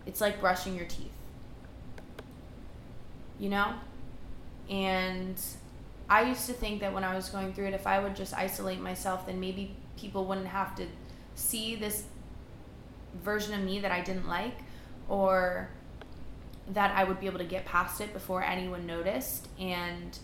[0.06, 1.12] It's like brushing your teeth.
[3.38, 3.74] You know?
[4.70, 5.40] And
[6.08, 8.34] I used to think that when I was going through it, if I would just
[8.34, 10.86] isolate myself, then maybe people wouldn't have to
[11.34, 12.04] see this
[13.22, 14.58] version of me that I didn't like
[15.08, 15.68] or
[16.68, 19.48] that I would be able to get past it before anyone noticed.
[19.58, 20.18] And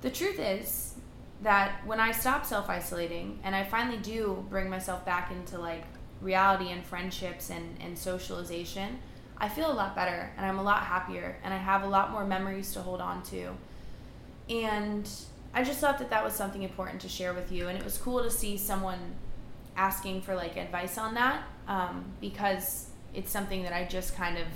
[0.00, 0.94] the truth is
[1.42, 5.84] that when I stop self isolating and I finally do bring myself back into like
[6.20, 8.98] reality and friendships and, and socialization,
[9.38, 12.10] I feel a lot better and I'm a lot happier and I have a lot
[12.10, 13.50] more memories to hold on to.
[14.48, 15.08] And
[15.52, 17.68] I just thought that that was something important to share with you.
[17.68, 18.98] And it was cool to see someone
[19.76, 24.46] asking for like advice on that um, because it's something that I just kind of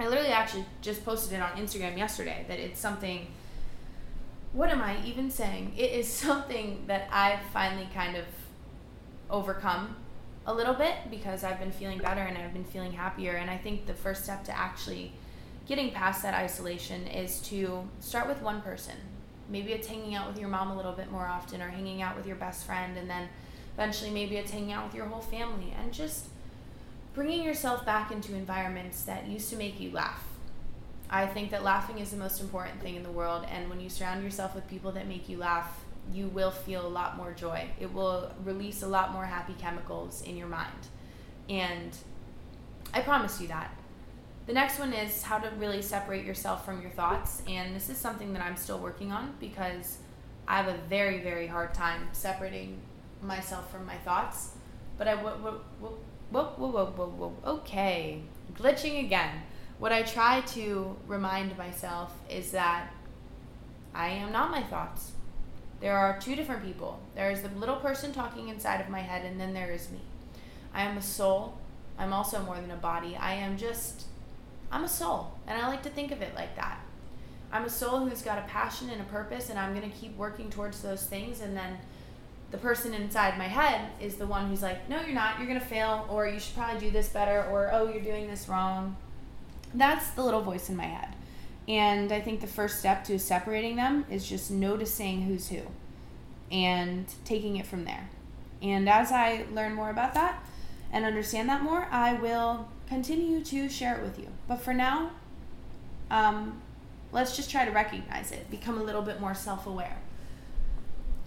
[0.00, 3.26] I literally actually just posted it on Instagram yesterday that it's something.
[4.54, 5.74] What am I even saying?
[5.76, 8.24] It is something that I've finally kind of
[9.28, 9.96] overcome
[10.46, 13.32] a little bit because I've been feeling better and I've been feeling happier.
[13.32, 15.12] And I think the first step to actually
[15.66, 18.96] getting past that isolation is to start with one person.
[19.48, 22.16] Maybe it's hanging out with your mom a little bit more often or hanging out
[22.16, 22.96] with your best friend.
[22.96, 23.28] And then
[23.74, 26.26] eventually, maybe it's hanging out with your whole family and just
[27.14, 30.24] bringing yourself back into environments that used to make you laugh.
[31.10, 33.88] I think that laughing is the most important thing in the world, and when you
[33.88, 37.68] surround yourself with people that make you laugh, you will feel a lot more joy.
[37.78, 40.88] It will release a lot more happy chemicals in your mind.
[41.48, 41.96] And
[42.92, 43.70] I promise you that.
[44.46, 47.98] The next one is how to really separate yourself from your thoughts, and this is
[47.98, 49.98] something that I'm still working on because
[50.48, 52.80] I have a very, very hard time separating
[53.22, 54.50] myself from my thoughts.
[54.98, 55.98] But I w- w- w-
[56.30, 57.50] whoa, whoa, whoa, whoa, whoa.
[57.52, 58.22] Okay,
[58.54, 59.42] glitching again.
[59.78, 62.90] What I try to remind myself is that
[63.94, 65.12] I am not my thoughts.
[65.80, 67.00] There are two different people.
[67.14, 70.00] There is the little person talking inside of my head, and then there is me.
[70.74, 71.58] I am a soul.
[71.98, 73.16] I'm also more than a body.
[73.16, 74.04] I am just,
[74.70, 76.80] I'm a soul, and I like to think of it like that.
[77.52, 80.16] I'm a soul who's got a passion and a purpose, and I'm going to keep
[80.16, 81.78] working towards those things, and then
[82.50, 85.60] the person inside my head is the one who's like, no, you're not, you're gonna
[85.60, 88.96] fail, or you should probably do this better, or oh, you're doing this wrong.
[89.72, 91.14] That's the little voice in my head.
[91.70, 95.62] And I think the first step to separating them is just noticing who's who
[96.50, 98.10] and taking it from there.
[98.60, 100.44] And as I learn more about that
[100.92, 104.26] and understand that more, I will continue to share it with you.
[104.48, 105.12] But for now,
[106.10, 106.60] um,
[107.12, 109.96] let's just try to recognize it, become a little bit more self aware.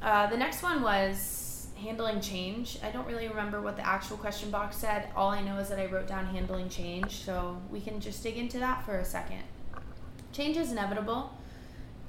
[0.02, 2.80] Uh, the next one was handling change.
[2.84, 5.08] I don't really remember what the actual question box said.
[5.16, 8.36] All I know is that I wrote down handling change, so we can just dig
[8.36, 9.44] into that for a second.
[10.34, 11.32] Change is inevitable,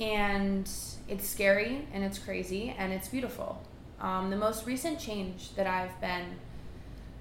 [0.01, 0.69] and
[1.09, 3.63] it's scary, and it's crazy, and it's beautiful.
[4.01, 6.37] Um, the most recent change that I've been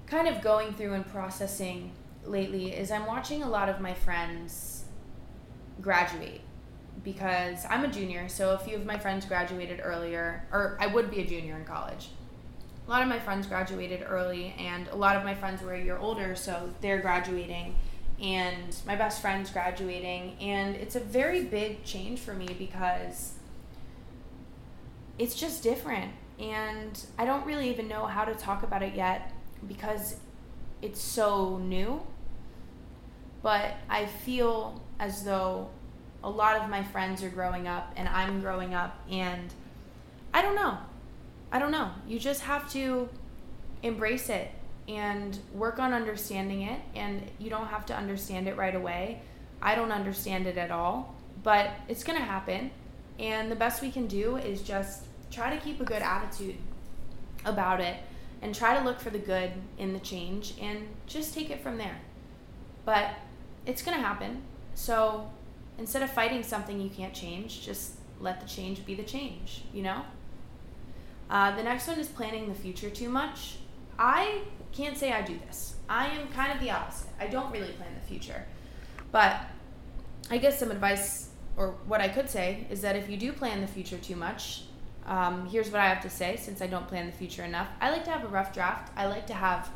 [0.06, 1.92] kind of going through and processing
[2.24, 4.84] lately is I'm watching a lot of my friends
[5.82, 6.40] graduate
[7.02, 11.10] because I'm a junior, so a few of my friends graduated earlier, or I would
[11.10, 12.08] be a junior in college.
[12.86, 15.82] A lot of my friends graduated early, and a lot of my friends were a
[15.82, 17.74] year older, so they're graduating,
[18.20, 23.32] and my best friend's graduating, and it's a very big change for me because
[25.18, 29.32] it's just different, and I don't really even know how to talk about it yet
[29.66, 30.16] because
[30.82, 32.00] it's so new.
[33.42, 35.68] But I feel as though
[36.22, 39.52] a lot of my friends are growing up and I'm growing up and
[40.32, 40.78] I don't know.
[41.52, 41.90] I don't know.
[42.08, 43.08] You just have to
[43.82, 44.50] embrace it
[44.88, 46.80] and work on understanding it.
[46.94, 49.22] And you don't have to understand it right away.
[49.62, 52.70] I don't understand it at all, but it's going to happen.
[53.18, 56.56] And the best we can do is just try to keep a good attitude
[57.44, 57.96] about it
[58.42, 61.78] and try to look for the good in the change and just take it from
[61.78, 61.98] there.
[62.84, 63.10] But
[63.64, 64.42] it's going to happen.
[64.74, 65.30] So
[65.78, 69.82] instead of fighting something you can't change, just let the change be the change, you
[69.82, 70.02] know?
[71.30, 73.56] Uh, the next one is planning the future too much.
[73.98, 75.76] I can't say I do this.
[75.88, 77.10] I am kind of the opposite.
[77.20, 78.44] I don't really plan the future.
[79.12, 79.40] But
[80.30, 83.60] I guess some advice, or what I could say, is that if you do plan
[83.60, 84.62] the future too much,
[85.06, 87.68] um, here's what I have to say since I don't plan the future enough.
[87.80, 88.90] I like to have a rough draft.
[88.96, 89.70] I like to have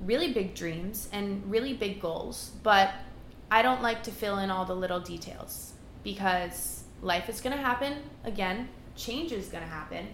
[0.00, 2.92] really big dreams and really big goals, but
[3.50, 7.62] I don't like to fill in all the little details because life is going to
[7.62, 10.08] happen again, change is going to happen,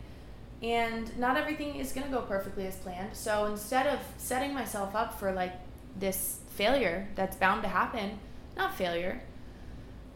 [0.62, 3.16] and not everything is going to go perfectly as planned.
[3.16, 5.52] So instead of setting myself up for like
[5.98, 8.18] this failure that's bound to happen,
[8.56, 9.22] not failure,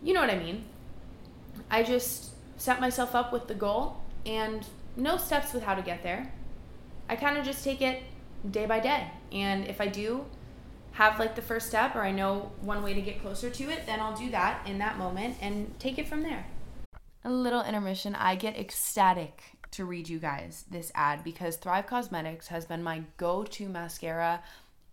[0.02, 0.64] you know what I mean.
[1.70, 6.02] I just set myself up with the goal and no steps with how to get
[6.02, 6.32] there.
[7.08, 8.02] I kind of just take it
[8.50, 9.10] day by day.
[9.32, 10.26] And if I do
[10.92, 13.86] have like the first step or I know one way to get closer to it,
[13.86, 16.46] then I'll do that in that moment and take it from there.
[17.24, 18.14] A little intermission.
[18.14, 23.02] I get ecstatic to read you guys this ad because Thrive Causemetics has been my
[23.16, 24.42] go to mascara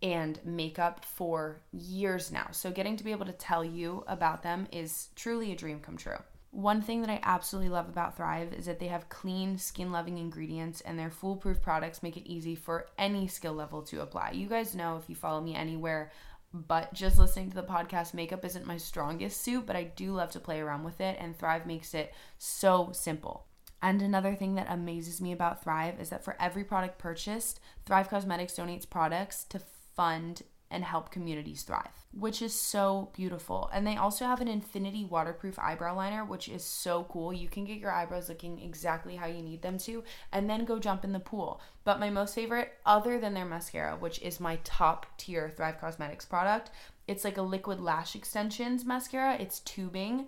[0.04, 2.48] and makeup for years now.
[2.52, 5.98] So getting to be able to tell you about them is truly a dream come
[5.98, 6.17] true.
[6.50, 10.17] One thing that I absolutely love about Thrive is that they have clean, skin loving
[10.17, 14.32] ingredients and their foolproof products make it easy for any skill level to apply.
[14.32, 16.12] You guys know if you follow me anywhere,
[16.54, 20.32] but just listening to the podcast, makeup isn't my strongest suit, but I do love
[20.32, 23.46] to play around with it, and Thrive makes it so simple.
[23.82, 28.10] And another thing that amazes me about Thrive is that for every product purchased, Thrive
[28.10, 29.60] Causemetics donates products to
[29.96, 33.70] fund and help communities thrive, which is so beautiful.
[33.74, 37.34] And they also have an infinity waterproof eyebrow liner, which is so cool.
[37.34, 40.80] You can get your eyebrows looking exactly how you need them to, and then go
[40.80, 41.60] jump in the pool.
[41.84, 46.28] But my most favorite, other than their mascara, which is my top tier Thrive Causemetics
[46.28, 46.72] product,
[47.08, 49.36] it's like a liquid lash extensions mascara.
[49.36, 50.28] It's tubing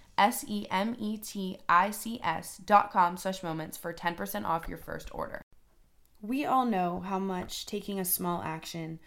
[0.21, 4.69] S E M E T I C S dot com slash moments for 10% off
[4.69, 5.41] your first order.
[6.21, 8.99] We all know how much taking a small action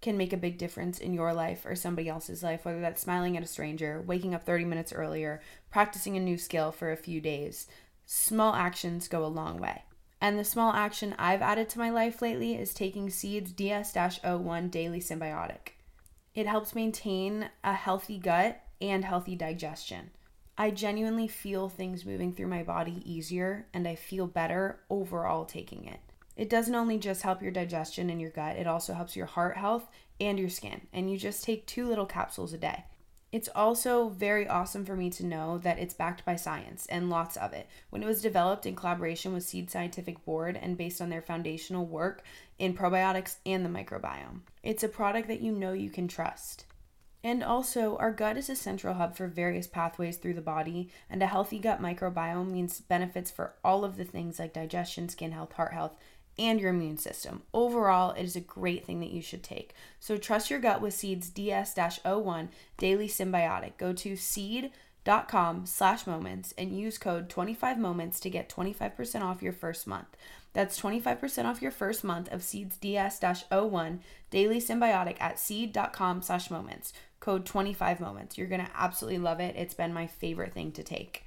[0.00, 3.36] can make a big difference in your life or somebody else's life, whether that's smiling
[3.36, 7.20] at a stranger, waking up 30 minutes earlier, practicing a new skill for a few
[7.20, 7.66] days.
[8.06, 9.82] Small actions go a long way.
[10.20, 14.68] And the small action I've added to my life lately is taking Seeds DS 01
[14.68, 15.70] Daily Synbiotic.
[16.32, 20.12] It helps maintain a healthy gut and healthy digestion.
[20.60, 25.86] I genuinely feel things moving through my body easier and I feel better overall taking
[25.86, 26.00] it.
[26.36, 29.56] It doesn't only just help your digestion and your gut, it also helps your heart
[29.56, 29.88] health
[30.20, 30.82] and your skin.
[30.92, 32.84] And you just take two little capsules a day.
[33.32, 37.38] It's also very awesome for me to know that it's backed by science and lots
[37.38, 37.66] of it.
[37.88, 41.86] When it was developed in collaboration with Seed Scientific Board and based on their foundational
[41.86, 42.22] work
[42.58, 46.66] in probiotics and the microbiome, it's a product that you know you can trust.
[47.22, 51.22] And also, our gut is a central hub for various pathways through the body, and
[51.22, 55.52] a healthy gut microbiome means benefits for all of the things like digestion, skin health,
[55.52, 55.96] heart health,
[56.38, 57.42] and your immune system.
[57.52, 59.74] Overall, it is a great thing that you should take.
[59.98, 63.76] So trust your gut with Seeds DS-01 Daily Synbiotic.
[63.76, 64.72] Go to seed.com
[65.64, 70.16] slash moments and use code 25 moments to get 25% off your first month.
[70.52, 73.98] That's 25% off your first month of Seeds DS-01
[74.30, 78.36] Daily synbiotic at seed.com slash moments code 25 moments.
[78.36, 79.54] You're to absolutely love it.
[79.56, 81.24] It's been my favorite thing to take.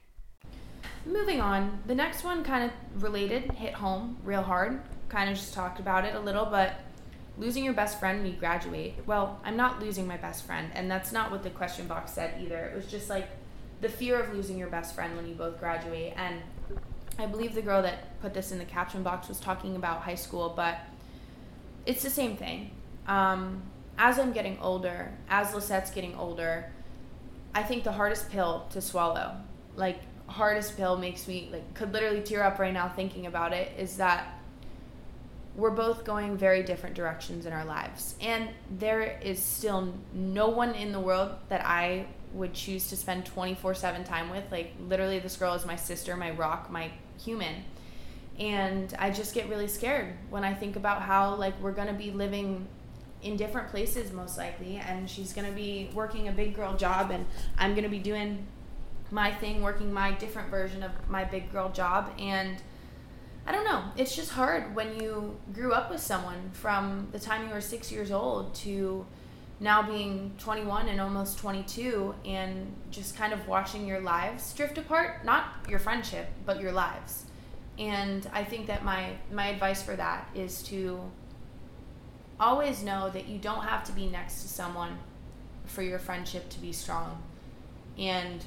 [1.05, 4.81] Moving on, the next one kind of related, hit home real hard.
[5.09, 6.79] Kind of just talked about it a little, but
[7.37, 8.95] losing your best friend when you graduate.
[9.05, 12.41] Well, I'm not losing my best friend, and that's not what the question box said
[12.41, 12.65] either.
[12.65, 13.27] It was just like
[13.83, 16.13] the fear of losing your best friend when you both graduate.
[16.15, 16.41] And
[17.19, 20.15] I believe the girl that put this in the caption box was talking about high
[20.15, 20.79] school, but
[21.85, 22.71] it's the same thing.
[23.07, 23.61] Um,
[23.97, 26.71] as I'm getting older, as Lisette's getting older,
[27.53, 29.35] I think the hardest pill to swallow,
[29.75, 33.71] like hardest pill makes me like could literally tear up right now thinking about it
[33.77, 34.39] is that
[35.55, 38.15] we're both going very different directions in our lives.
[38.19, 43.25] And there is still no one in the world that I would choose to spend
[43.25, 44.51] 24 7 time with.
[44.51, 46.91] Like, literally, this girl is my sister, my rock, my
[47.23, 47.63] human.
[48.39, 51.93] And I just get really scared when I think about how, like, we're going to
[51.93, 52.67] be living
[53.21, 54.77] in different places, most likely.
[54.77, 57.25] And she's going to be working a big girl job, and
[57.57, 58.45] I'm going to be doing
[59.11, 62.11] my thing, working my different version of my big girl job.
[62.17, 62.61] And
[63.45, 63.83] I don't know.
[63.97, 67.91] It's just hard when you grew up with someone from the time you were six
[67.91, 69.05] years old to
[69.63, 75.23] now being 21 and almost 22 and just kind of watching your lives drift apart
[75.23, 77.25] not your friendship but your lives.
[77.79, 81.09] And i think that my my advice for that is to
[82.39, 84.97] always know that you don't have to be next to someone
[85.65, 87.23] for your friendship to be strong.
[87.97, 88.43] And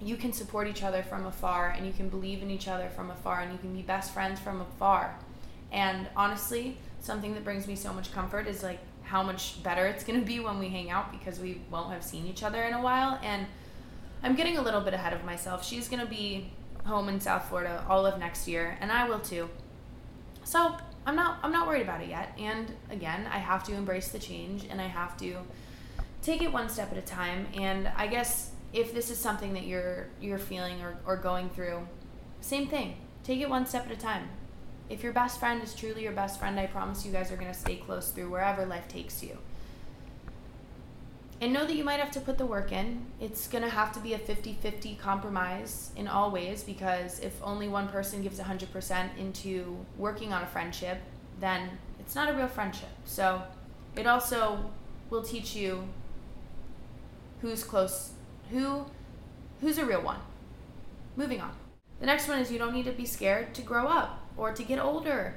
[0.00, 3.10] you can support each other from afar and you can believe in each other from
[3.10, 5.18] afar and you can be best friends from afar.
[5.72, 10.02] And honestly something that brings me so much comfort is like how much better it's
[10.02, 12.74] going to be when we hang out because we won't have seen each other in
[12.74, 13.18] a while.
[13.22, 13.46] And
[14.22, 15.64] I'm getting a little bit ahead of myself.
[15.64, 16.50] She's going to be
[16.84, 19.48] home in South Florida all of next year, and I will too.
[20.44, 20.76] So
[21.06, 22.32] I'm not I'm not worried about it yet.
[22.38, 25.36] And again, I have to embrace the change, and I have to
[26.22, 27.46] take it one step at a time.
[27.54, 31.86] And I guess if this is something that you're you're feeling or, or going through,
[32.40, 32.96] same thing.
[33.22, 34.28] Take it one step at a time
[34.88, 37.52] if your best friend is truly your best friend, I promise you guys are going
[37.52, 39.36] to stay close through wherever life takes you.
[41.40, 43.04] And know that you might have to put the work in.
[43.20, 47.34] It's going to have to be a 50 50 compromise in all ways because if
[47.42, 50.98] only one person gives 100% into working on a friendship,
[51.38, 52.88] then it's not a real friendship.
[53.04, 53.42] So
[53.96, 54.70] it also
[55.10, 55.86] will teach you
[57.42, 58.12] who's close,
[58.50, 58.86] who
[59.60, 60.20] who's a real one.
[61.16, 61.52] Moving on.
[62.00, 64.62] The next one is you don't need to be scared to grow up or to
[64.62, 65.34] get older.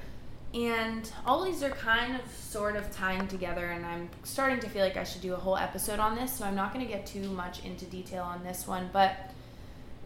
[0.53, 4.83] And all these are kind of sort of tying together, and I'm starting to feel
[4.83, 7.05] like I should do a whole episode on this, so I'm not going to get
[7.05, 9.31] too much into detail on this one, but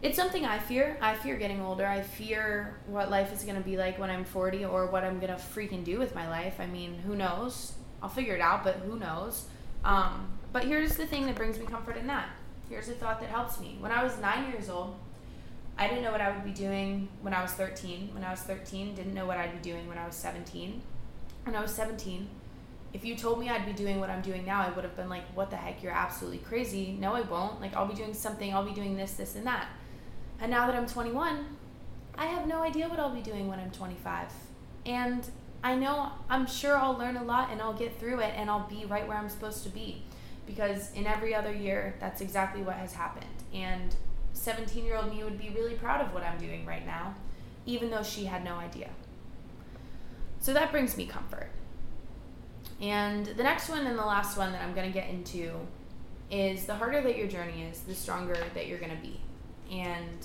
[0.02, 0.98] it's something I fear.
[1.00, 1.86] I fear getting older.
[1.86, 5.18] I fear what life is going to be like when I'm 40 or what I'm
[5.18, 6.56] going to freaking do with my life.
[6.60, 7.72] I mean, who knows?
[8.02, 9.46] I'll figure it out, but who knows?
[9.82, 12.28] Um, but here's the thing that brings me comfort in that.
[12.68, 13.78] Here's a thought that helps me.
[13.80, 14.94] When I was nine years old,
[15.76, 18.10] I didn't know what I would be doing when I was 13.
[18.12, 20.80] When I was 13, didn't know what I'd be doing when I was 17.
[21.44, 22.28] When I was 17,
[22.92, 25.08] if you told me I'd be doing what I'm doing now, I would have been
[25.08, 25.82] like, what the heck?
[25.82, 26.96] You're absolutely crazy.
[26.98, 27.60] No, I won't.
[27.60, 29.66] Like, I'll be doing something, I'll be doing this, this, and that.
[30.40, 31.44] And now that I'm 21,
[32.16, 34.28] I have no idea what I'll be doing when I'm 25.
[34.86, 35.28] And
[35.64, 38.68] I know, I'm sure I'll learn a lot and I'll get through it and I'll
[38.68, 40.04] be right where I'm supposed to be.
[40.46, 43.26] Because in every other year, that's exactly what has happened.
[43.52, 43.96] And
[44.34, 47.14] 17 year old me would be really proud of what I'm doing right now,
[47.64, 48.90] even though she had no idea.
[50.40, 51.48] So that brings me comfort.
[52.80, 55.52] And the next one and the last one that I'm going to get into
[56.30, 59.20] is the harder that your journey is, the stronger that you're going to be.
[59.70, 60.18] And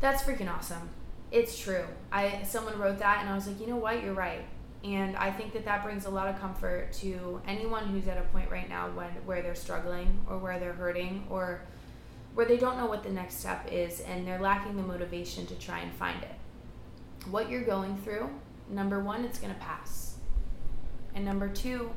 [0.00, 0.88] that's freaking awesome.
[1.30, 1.84] It's true.
[2.10, 4.02] I someone wrote that and I was like, "You know what?
[4.02, 4.44] You're right."
[4.84, 8.22] And I think that that brings a lot of comfort to anyone who's at a
[8.22, 11.62] point right now when where they're struggling or where they're hurting or
[12.34, 15.54] where they don't know what the next step is and they're lacking the motivation to
[15.54, 16.34] try and find it.
[17.30, 18.30] What you're going through,
[18.68, 20.16] number one, it's going to pass.
[21.14, 21.90] And number two,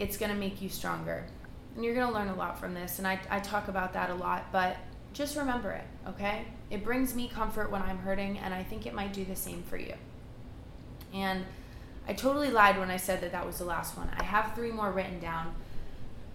[0.00, 1.26] it's going to make you stronger.
[1.74, 2.98] And you're going to learn a lot from this.
[2.98, 4.76] And I, I talk about that a lot, but
[5.12, 6.46] just remember it, okay?
[6.70, 9.62] It brings me comfort when I'm hurting, and I think it might do the same
[9.62, 9.94] for you.
[11.12, 11.44] And
[12.08, 14.10] I totally lied when I said that that was the last one.
[14.16, 15.54] I have three more written down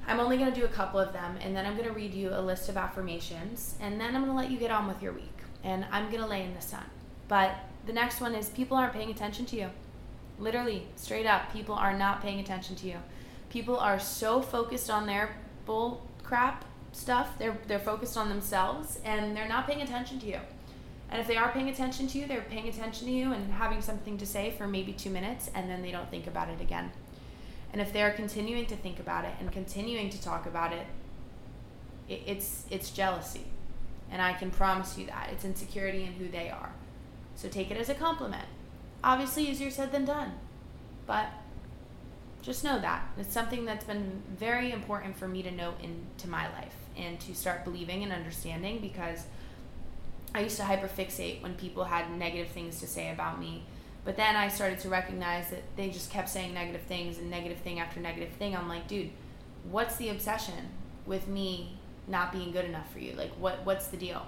[0.07, 2.13] I'm only going to do a couple of them, and then I'm going to read
[2.13, 5.01] you a list of affirmations, and then I'm going to let you get on with
[5.01, 5.37] your week.
[5.63, 6.85] And I'm going to lay in the sun.
[7.27, 7.55] But
[7.85, 9.69] the next one is people aren't paying attention to you.
[10.39, 12.97] Literally, straight up, people are not paying attention to you.
[13.49, 15.35] People are so focused on their
[15.65, 17.37] bull crap stuff.
[17.39, 20.39] They're they're focused on themselves and they're not paying attention to you.
[21.09, 23.81] And if they are paying attention to you, they're paying attention to you and having
[23.81, 26.91] something to say for maybe 2 minutes and then they don't think about it again.
[27.71, 30.85] And if they're continuing to think about it and continuing to talk about it,
[32.07, 33.45] it it's it's jealousy.
[34.09, 35.29] And I can promise you that.
[35.33, 36.71] It's insecurity in who they are.
[37.35, 38.45] So take it as a compliment.
[39.03, 40.31] Obviously easier said than done.
[41.05, 41.27] But
[42.41, 43.03] just know that.
[43.17, 47.35] It's something that's been very important for me to know into my life and to
[47.35, 49.25] start believing and understanding because
[50.33, 53.63] I used to hyperfixate when people had negative things to say about me
[54.07, 57.57] but then I started to recognize that they just kept saying negative things and negative
[57.57, 58.55] thing after negative thing.
[58.55, 59.09] I'm like, dude,
[59.69, 60.69] what's the obsession
[61.05, 61.77] with me
[62.07, 63.15] not being good enough for you?
[63.17, 64.25] Like, what what's the deal?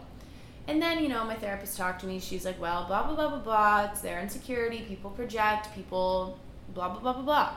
[0.68, 2.20] And then, you know, my therapist talked to me.
[2.20, 3.86] She's like, well, blah, blah, blah, blah, blah.
[3.86, 4.82] It's their insecurity.
[4.82, 5.74] People project.
[5.74, 6.38] People,
[6.74, 7.54] blah, blah, blah, blah, blah.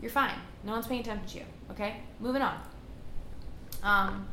[0.00, 0.38] You're fine.
[0.62, 1.44] No one's paying attention to you.
[1.72, 1.96] Okay?
[2.20, 2.60] Moving on.
[3.82, 4.28] Um,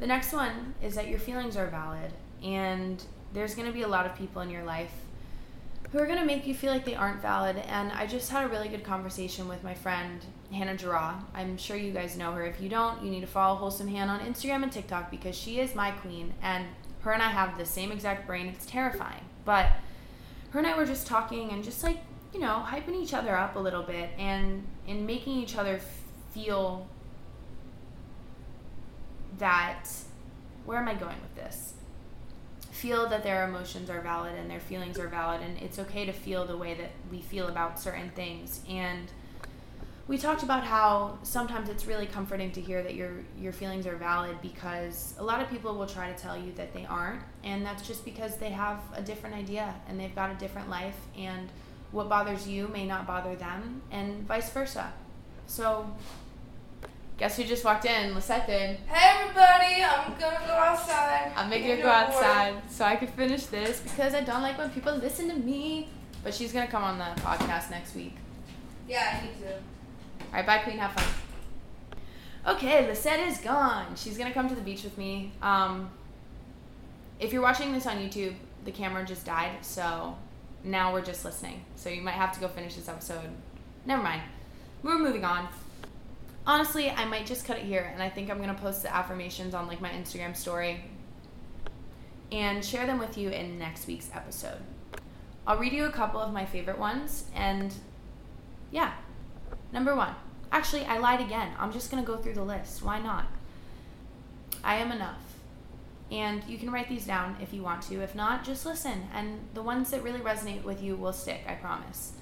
[0.00, 2.12] the next one is that your feelings are valid.
[2.44, 4.92] And there's going to be a lot of people in your life
[5.92, 7.56] who are going to make you feel like they aren't valid.
[7.68, 11.22] And I just had a really good conversation with my friend, Hannah Jarrah.
[11.34, 12.44] I'm sure you guys know her.
[12.44, 15.60] If you don't, you need to follow Wholesome Hannah on Instagram and TikTok because she
[15.60, 16.32] is my queen.
[16.40, 16.64] And
[17.02, 18.46] her and I have the same exact brain.
[18.46, 19.20] It's terrifying.
[19.44, 19.68] But
[20.50, 21.98] her and I were just talking and just like,
[22.32, 25.80] you know, hyping each other up a little bit and and making each other
[26.32, 26.86] feel
[29.38, 29.88] that
[30.64, 31.74] where am I going with this?
[32.82, 36.12] Feel that their emotions are valid and their feelings are valid and it's okay to
[36.12, 38.60] feel the way that we feel about certain things.
[38.68, 39.08] And
[40.08, 43.94] we talked about how sometimes it's really comforting to hear that your your feelings are
[43.94, 47.64] valid because a lot of people will try to tell you that they aren't and
[47.64, 51.50] that's just because they have a different idea and they've got a different life and
[51.92, 54.92] what bothers you may not bother them and vice versa.
[55.46, 55.86] So
[57.18, 61.32] guess who just walked in lisette did Hey everybody, I'm gonna go outside.
[61.36, 64.70] i'm making her go outside so i could finish this because i don't like when
[64.70, 65.88] people listen to me
[66.24, 68.14] but she's gonna come on the podcast next week
[68.88, 69.52] Yeah, I need to.
[69.54, 70.78] All right, bye, Queen.
[70.78, 71.04] Have fun.
[72.56, 73.94] Okay, Lisette is gone.
[73.96, 75.32] She's gonna come to the beach with me.
[75.42, 75.90] Um,
[77.20, 78.34] if you're watching this on YouTube,
[78.64, 80.16] the camera just died, so
[80.64, 81.64] now we're just listening.
[81.76, 83.28] So you might have to go finish this episode.
[83.86, 84.22] Never mind.
[84.82, 85.48] We're moving on.
[86.46, 89.54] Honestly, I might just cut it here, and I think I'm gonna post the affirmations
[89.54, 90.84] on like my Instagram story
[92.30, 94.58] and share them with you in next week's episode.
[95.46, 97.72] I'll read you a couple of my favorite ones, and
[98.70, 98.92] yeah,
[99.72, 100.14] Number one.
[100.52, 101.52] Actually, I lied again.
[101.58, 102.82] I'm just to go through the list.
[102.82, 103.26] Why not?
[104.62, 105.22] I am enough.
[106.10, 108.02] And you can write these down if you want to.
[108.02, 109.08] If not, just listen.
[109.14, 112.12] And the ones that really resonate with you will stick, I promise.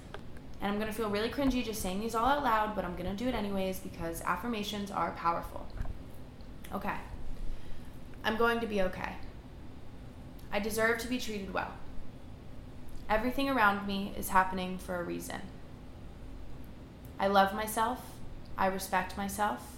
[0.61, 2.95] And I'm going to feel really cringy just saying these all out loud, but I'm
[2.97, 5.67] going to do it anyways because affirmations are powerful.
[6.73, 6.97] Okay.
[8.23, 9.15] I'm going to be okay.
[10.53, 11.73] I deserve to be treated well.
[13.09, 15.41] Everything around me is happening for a reason.
[17.19, 18.01] I love myself.
[18.57, 19.77] I respect myself.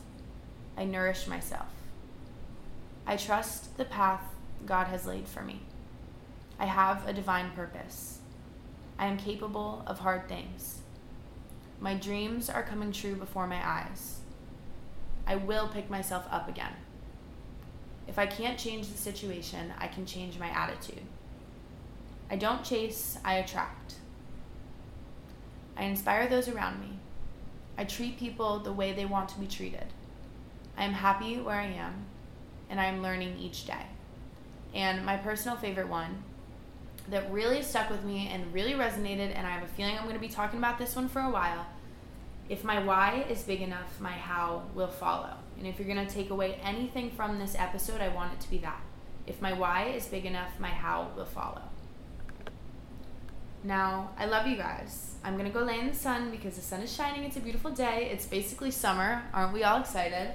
[0.76, 1.68] I nourish myself.
[3.07, 4.22] I trust the path
[4.66, 5.61] God has laid for me.
[6.59, 8.18] I have a divine purpose.
[9.03, 10.78] I am capable of hard things.
[11.80, 14.20] My dreams are coming true before my eyes.
[15.26, 16.74] I will pick myself up again.
[18.07, 21.03] If I can't change the situation, I can change my attitude.
[22.30, 23.94] I don't chase, I attract.
[25.76, 27.00] I inspire those around me.
[27.76, 29.86] I treat people the way they want to be treated.
[30.76, 32.05] I am happy where I am,
[32.70, 33.86] and I am learning each day.
[34.72, 36.22] And my personal favorite one
[37.09, 40.14] that really stuck with me and really resonated, and I have a feeling I'm going
[40.14, 41.66] to be talking about this one for a while.
[42.48, 45.34] If my why is big enough, my how will follow.
[45.59, 48.50] And if you're going to take away anything from this episode, I want it to
[48.50, 48.80] be that.
[49.26, 51.62] If my why is big enough, my how will follow.
[53.64, 55.14] Now, I love you guys.
[55.22, 57.22] I'm gonna go lay in the sun because the sun is shining.
[57.22, 58.11] It's a beautiful day.
[58.12, 59.22] It's basically summer.
[59.32, 60.32] Aren't we all excited?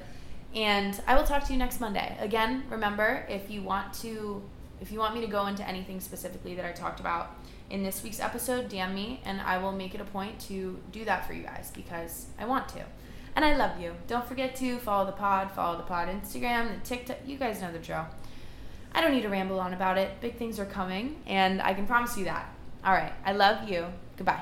[0.56, 2.16] And I will talk to you next Monday.
[2.22, 4.42] Again, remember if you want to
[4.82, 7.36] if you want me to go into anything specifically that I talked about
[7.70, 11.06] in this week's episode, DM me and I will make it a point to do
[11.06, 12.84] that for you guys because I want to.
[13.36, 13.94] And I love you.
[14.08, 17.18] Don't forget to follow the pod, follow the pod Instagram, the TikTok.
[17.26, 18.08] You guys know the drill.
[18.94, 20.20] I don't need to ramble on about it.
[20.22, 22.52] Big things are coming, and I can promise you that.
[22.84, 23.14] All right.
[23.24, 23.86] I love you.
[24.16, 24.42] Goodbye.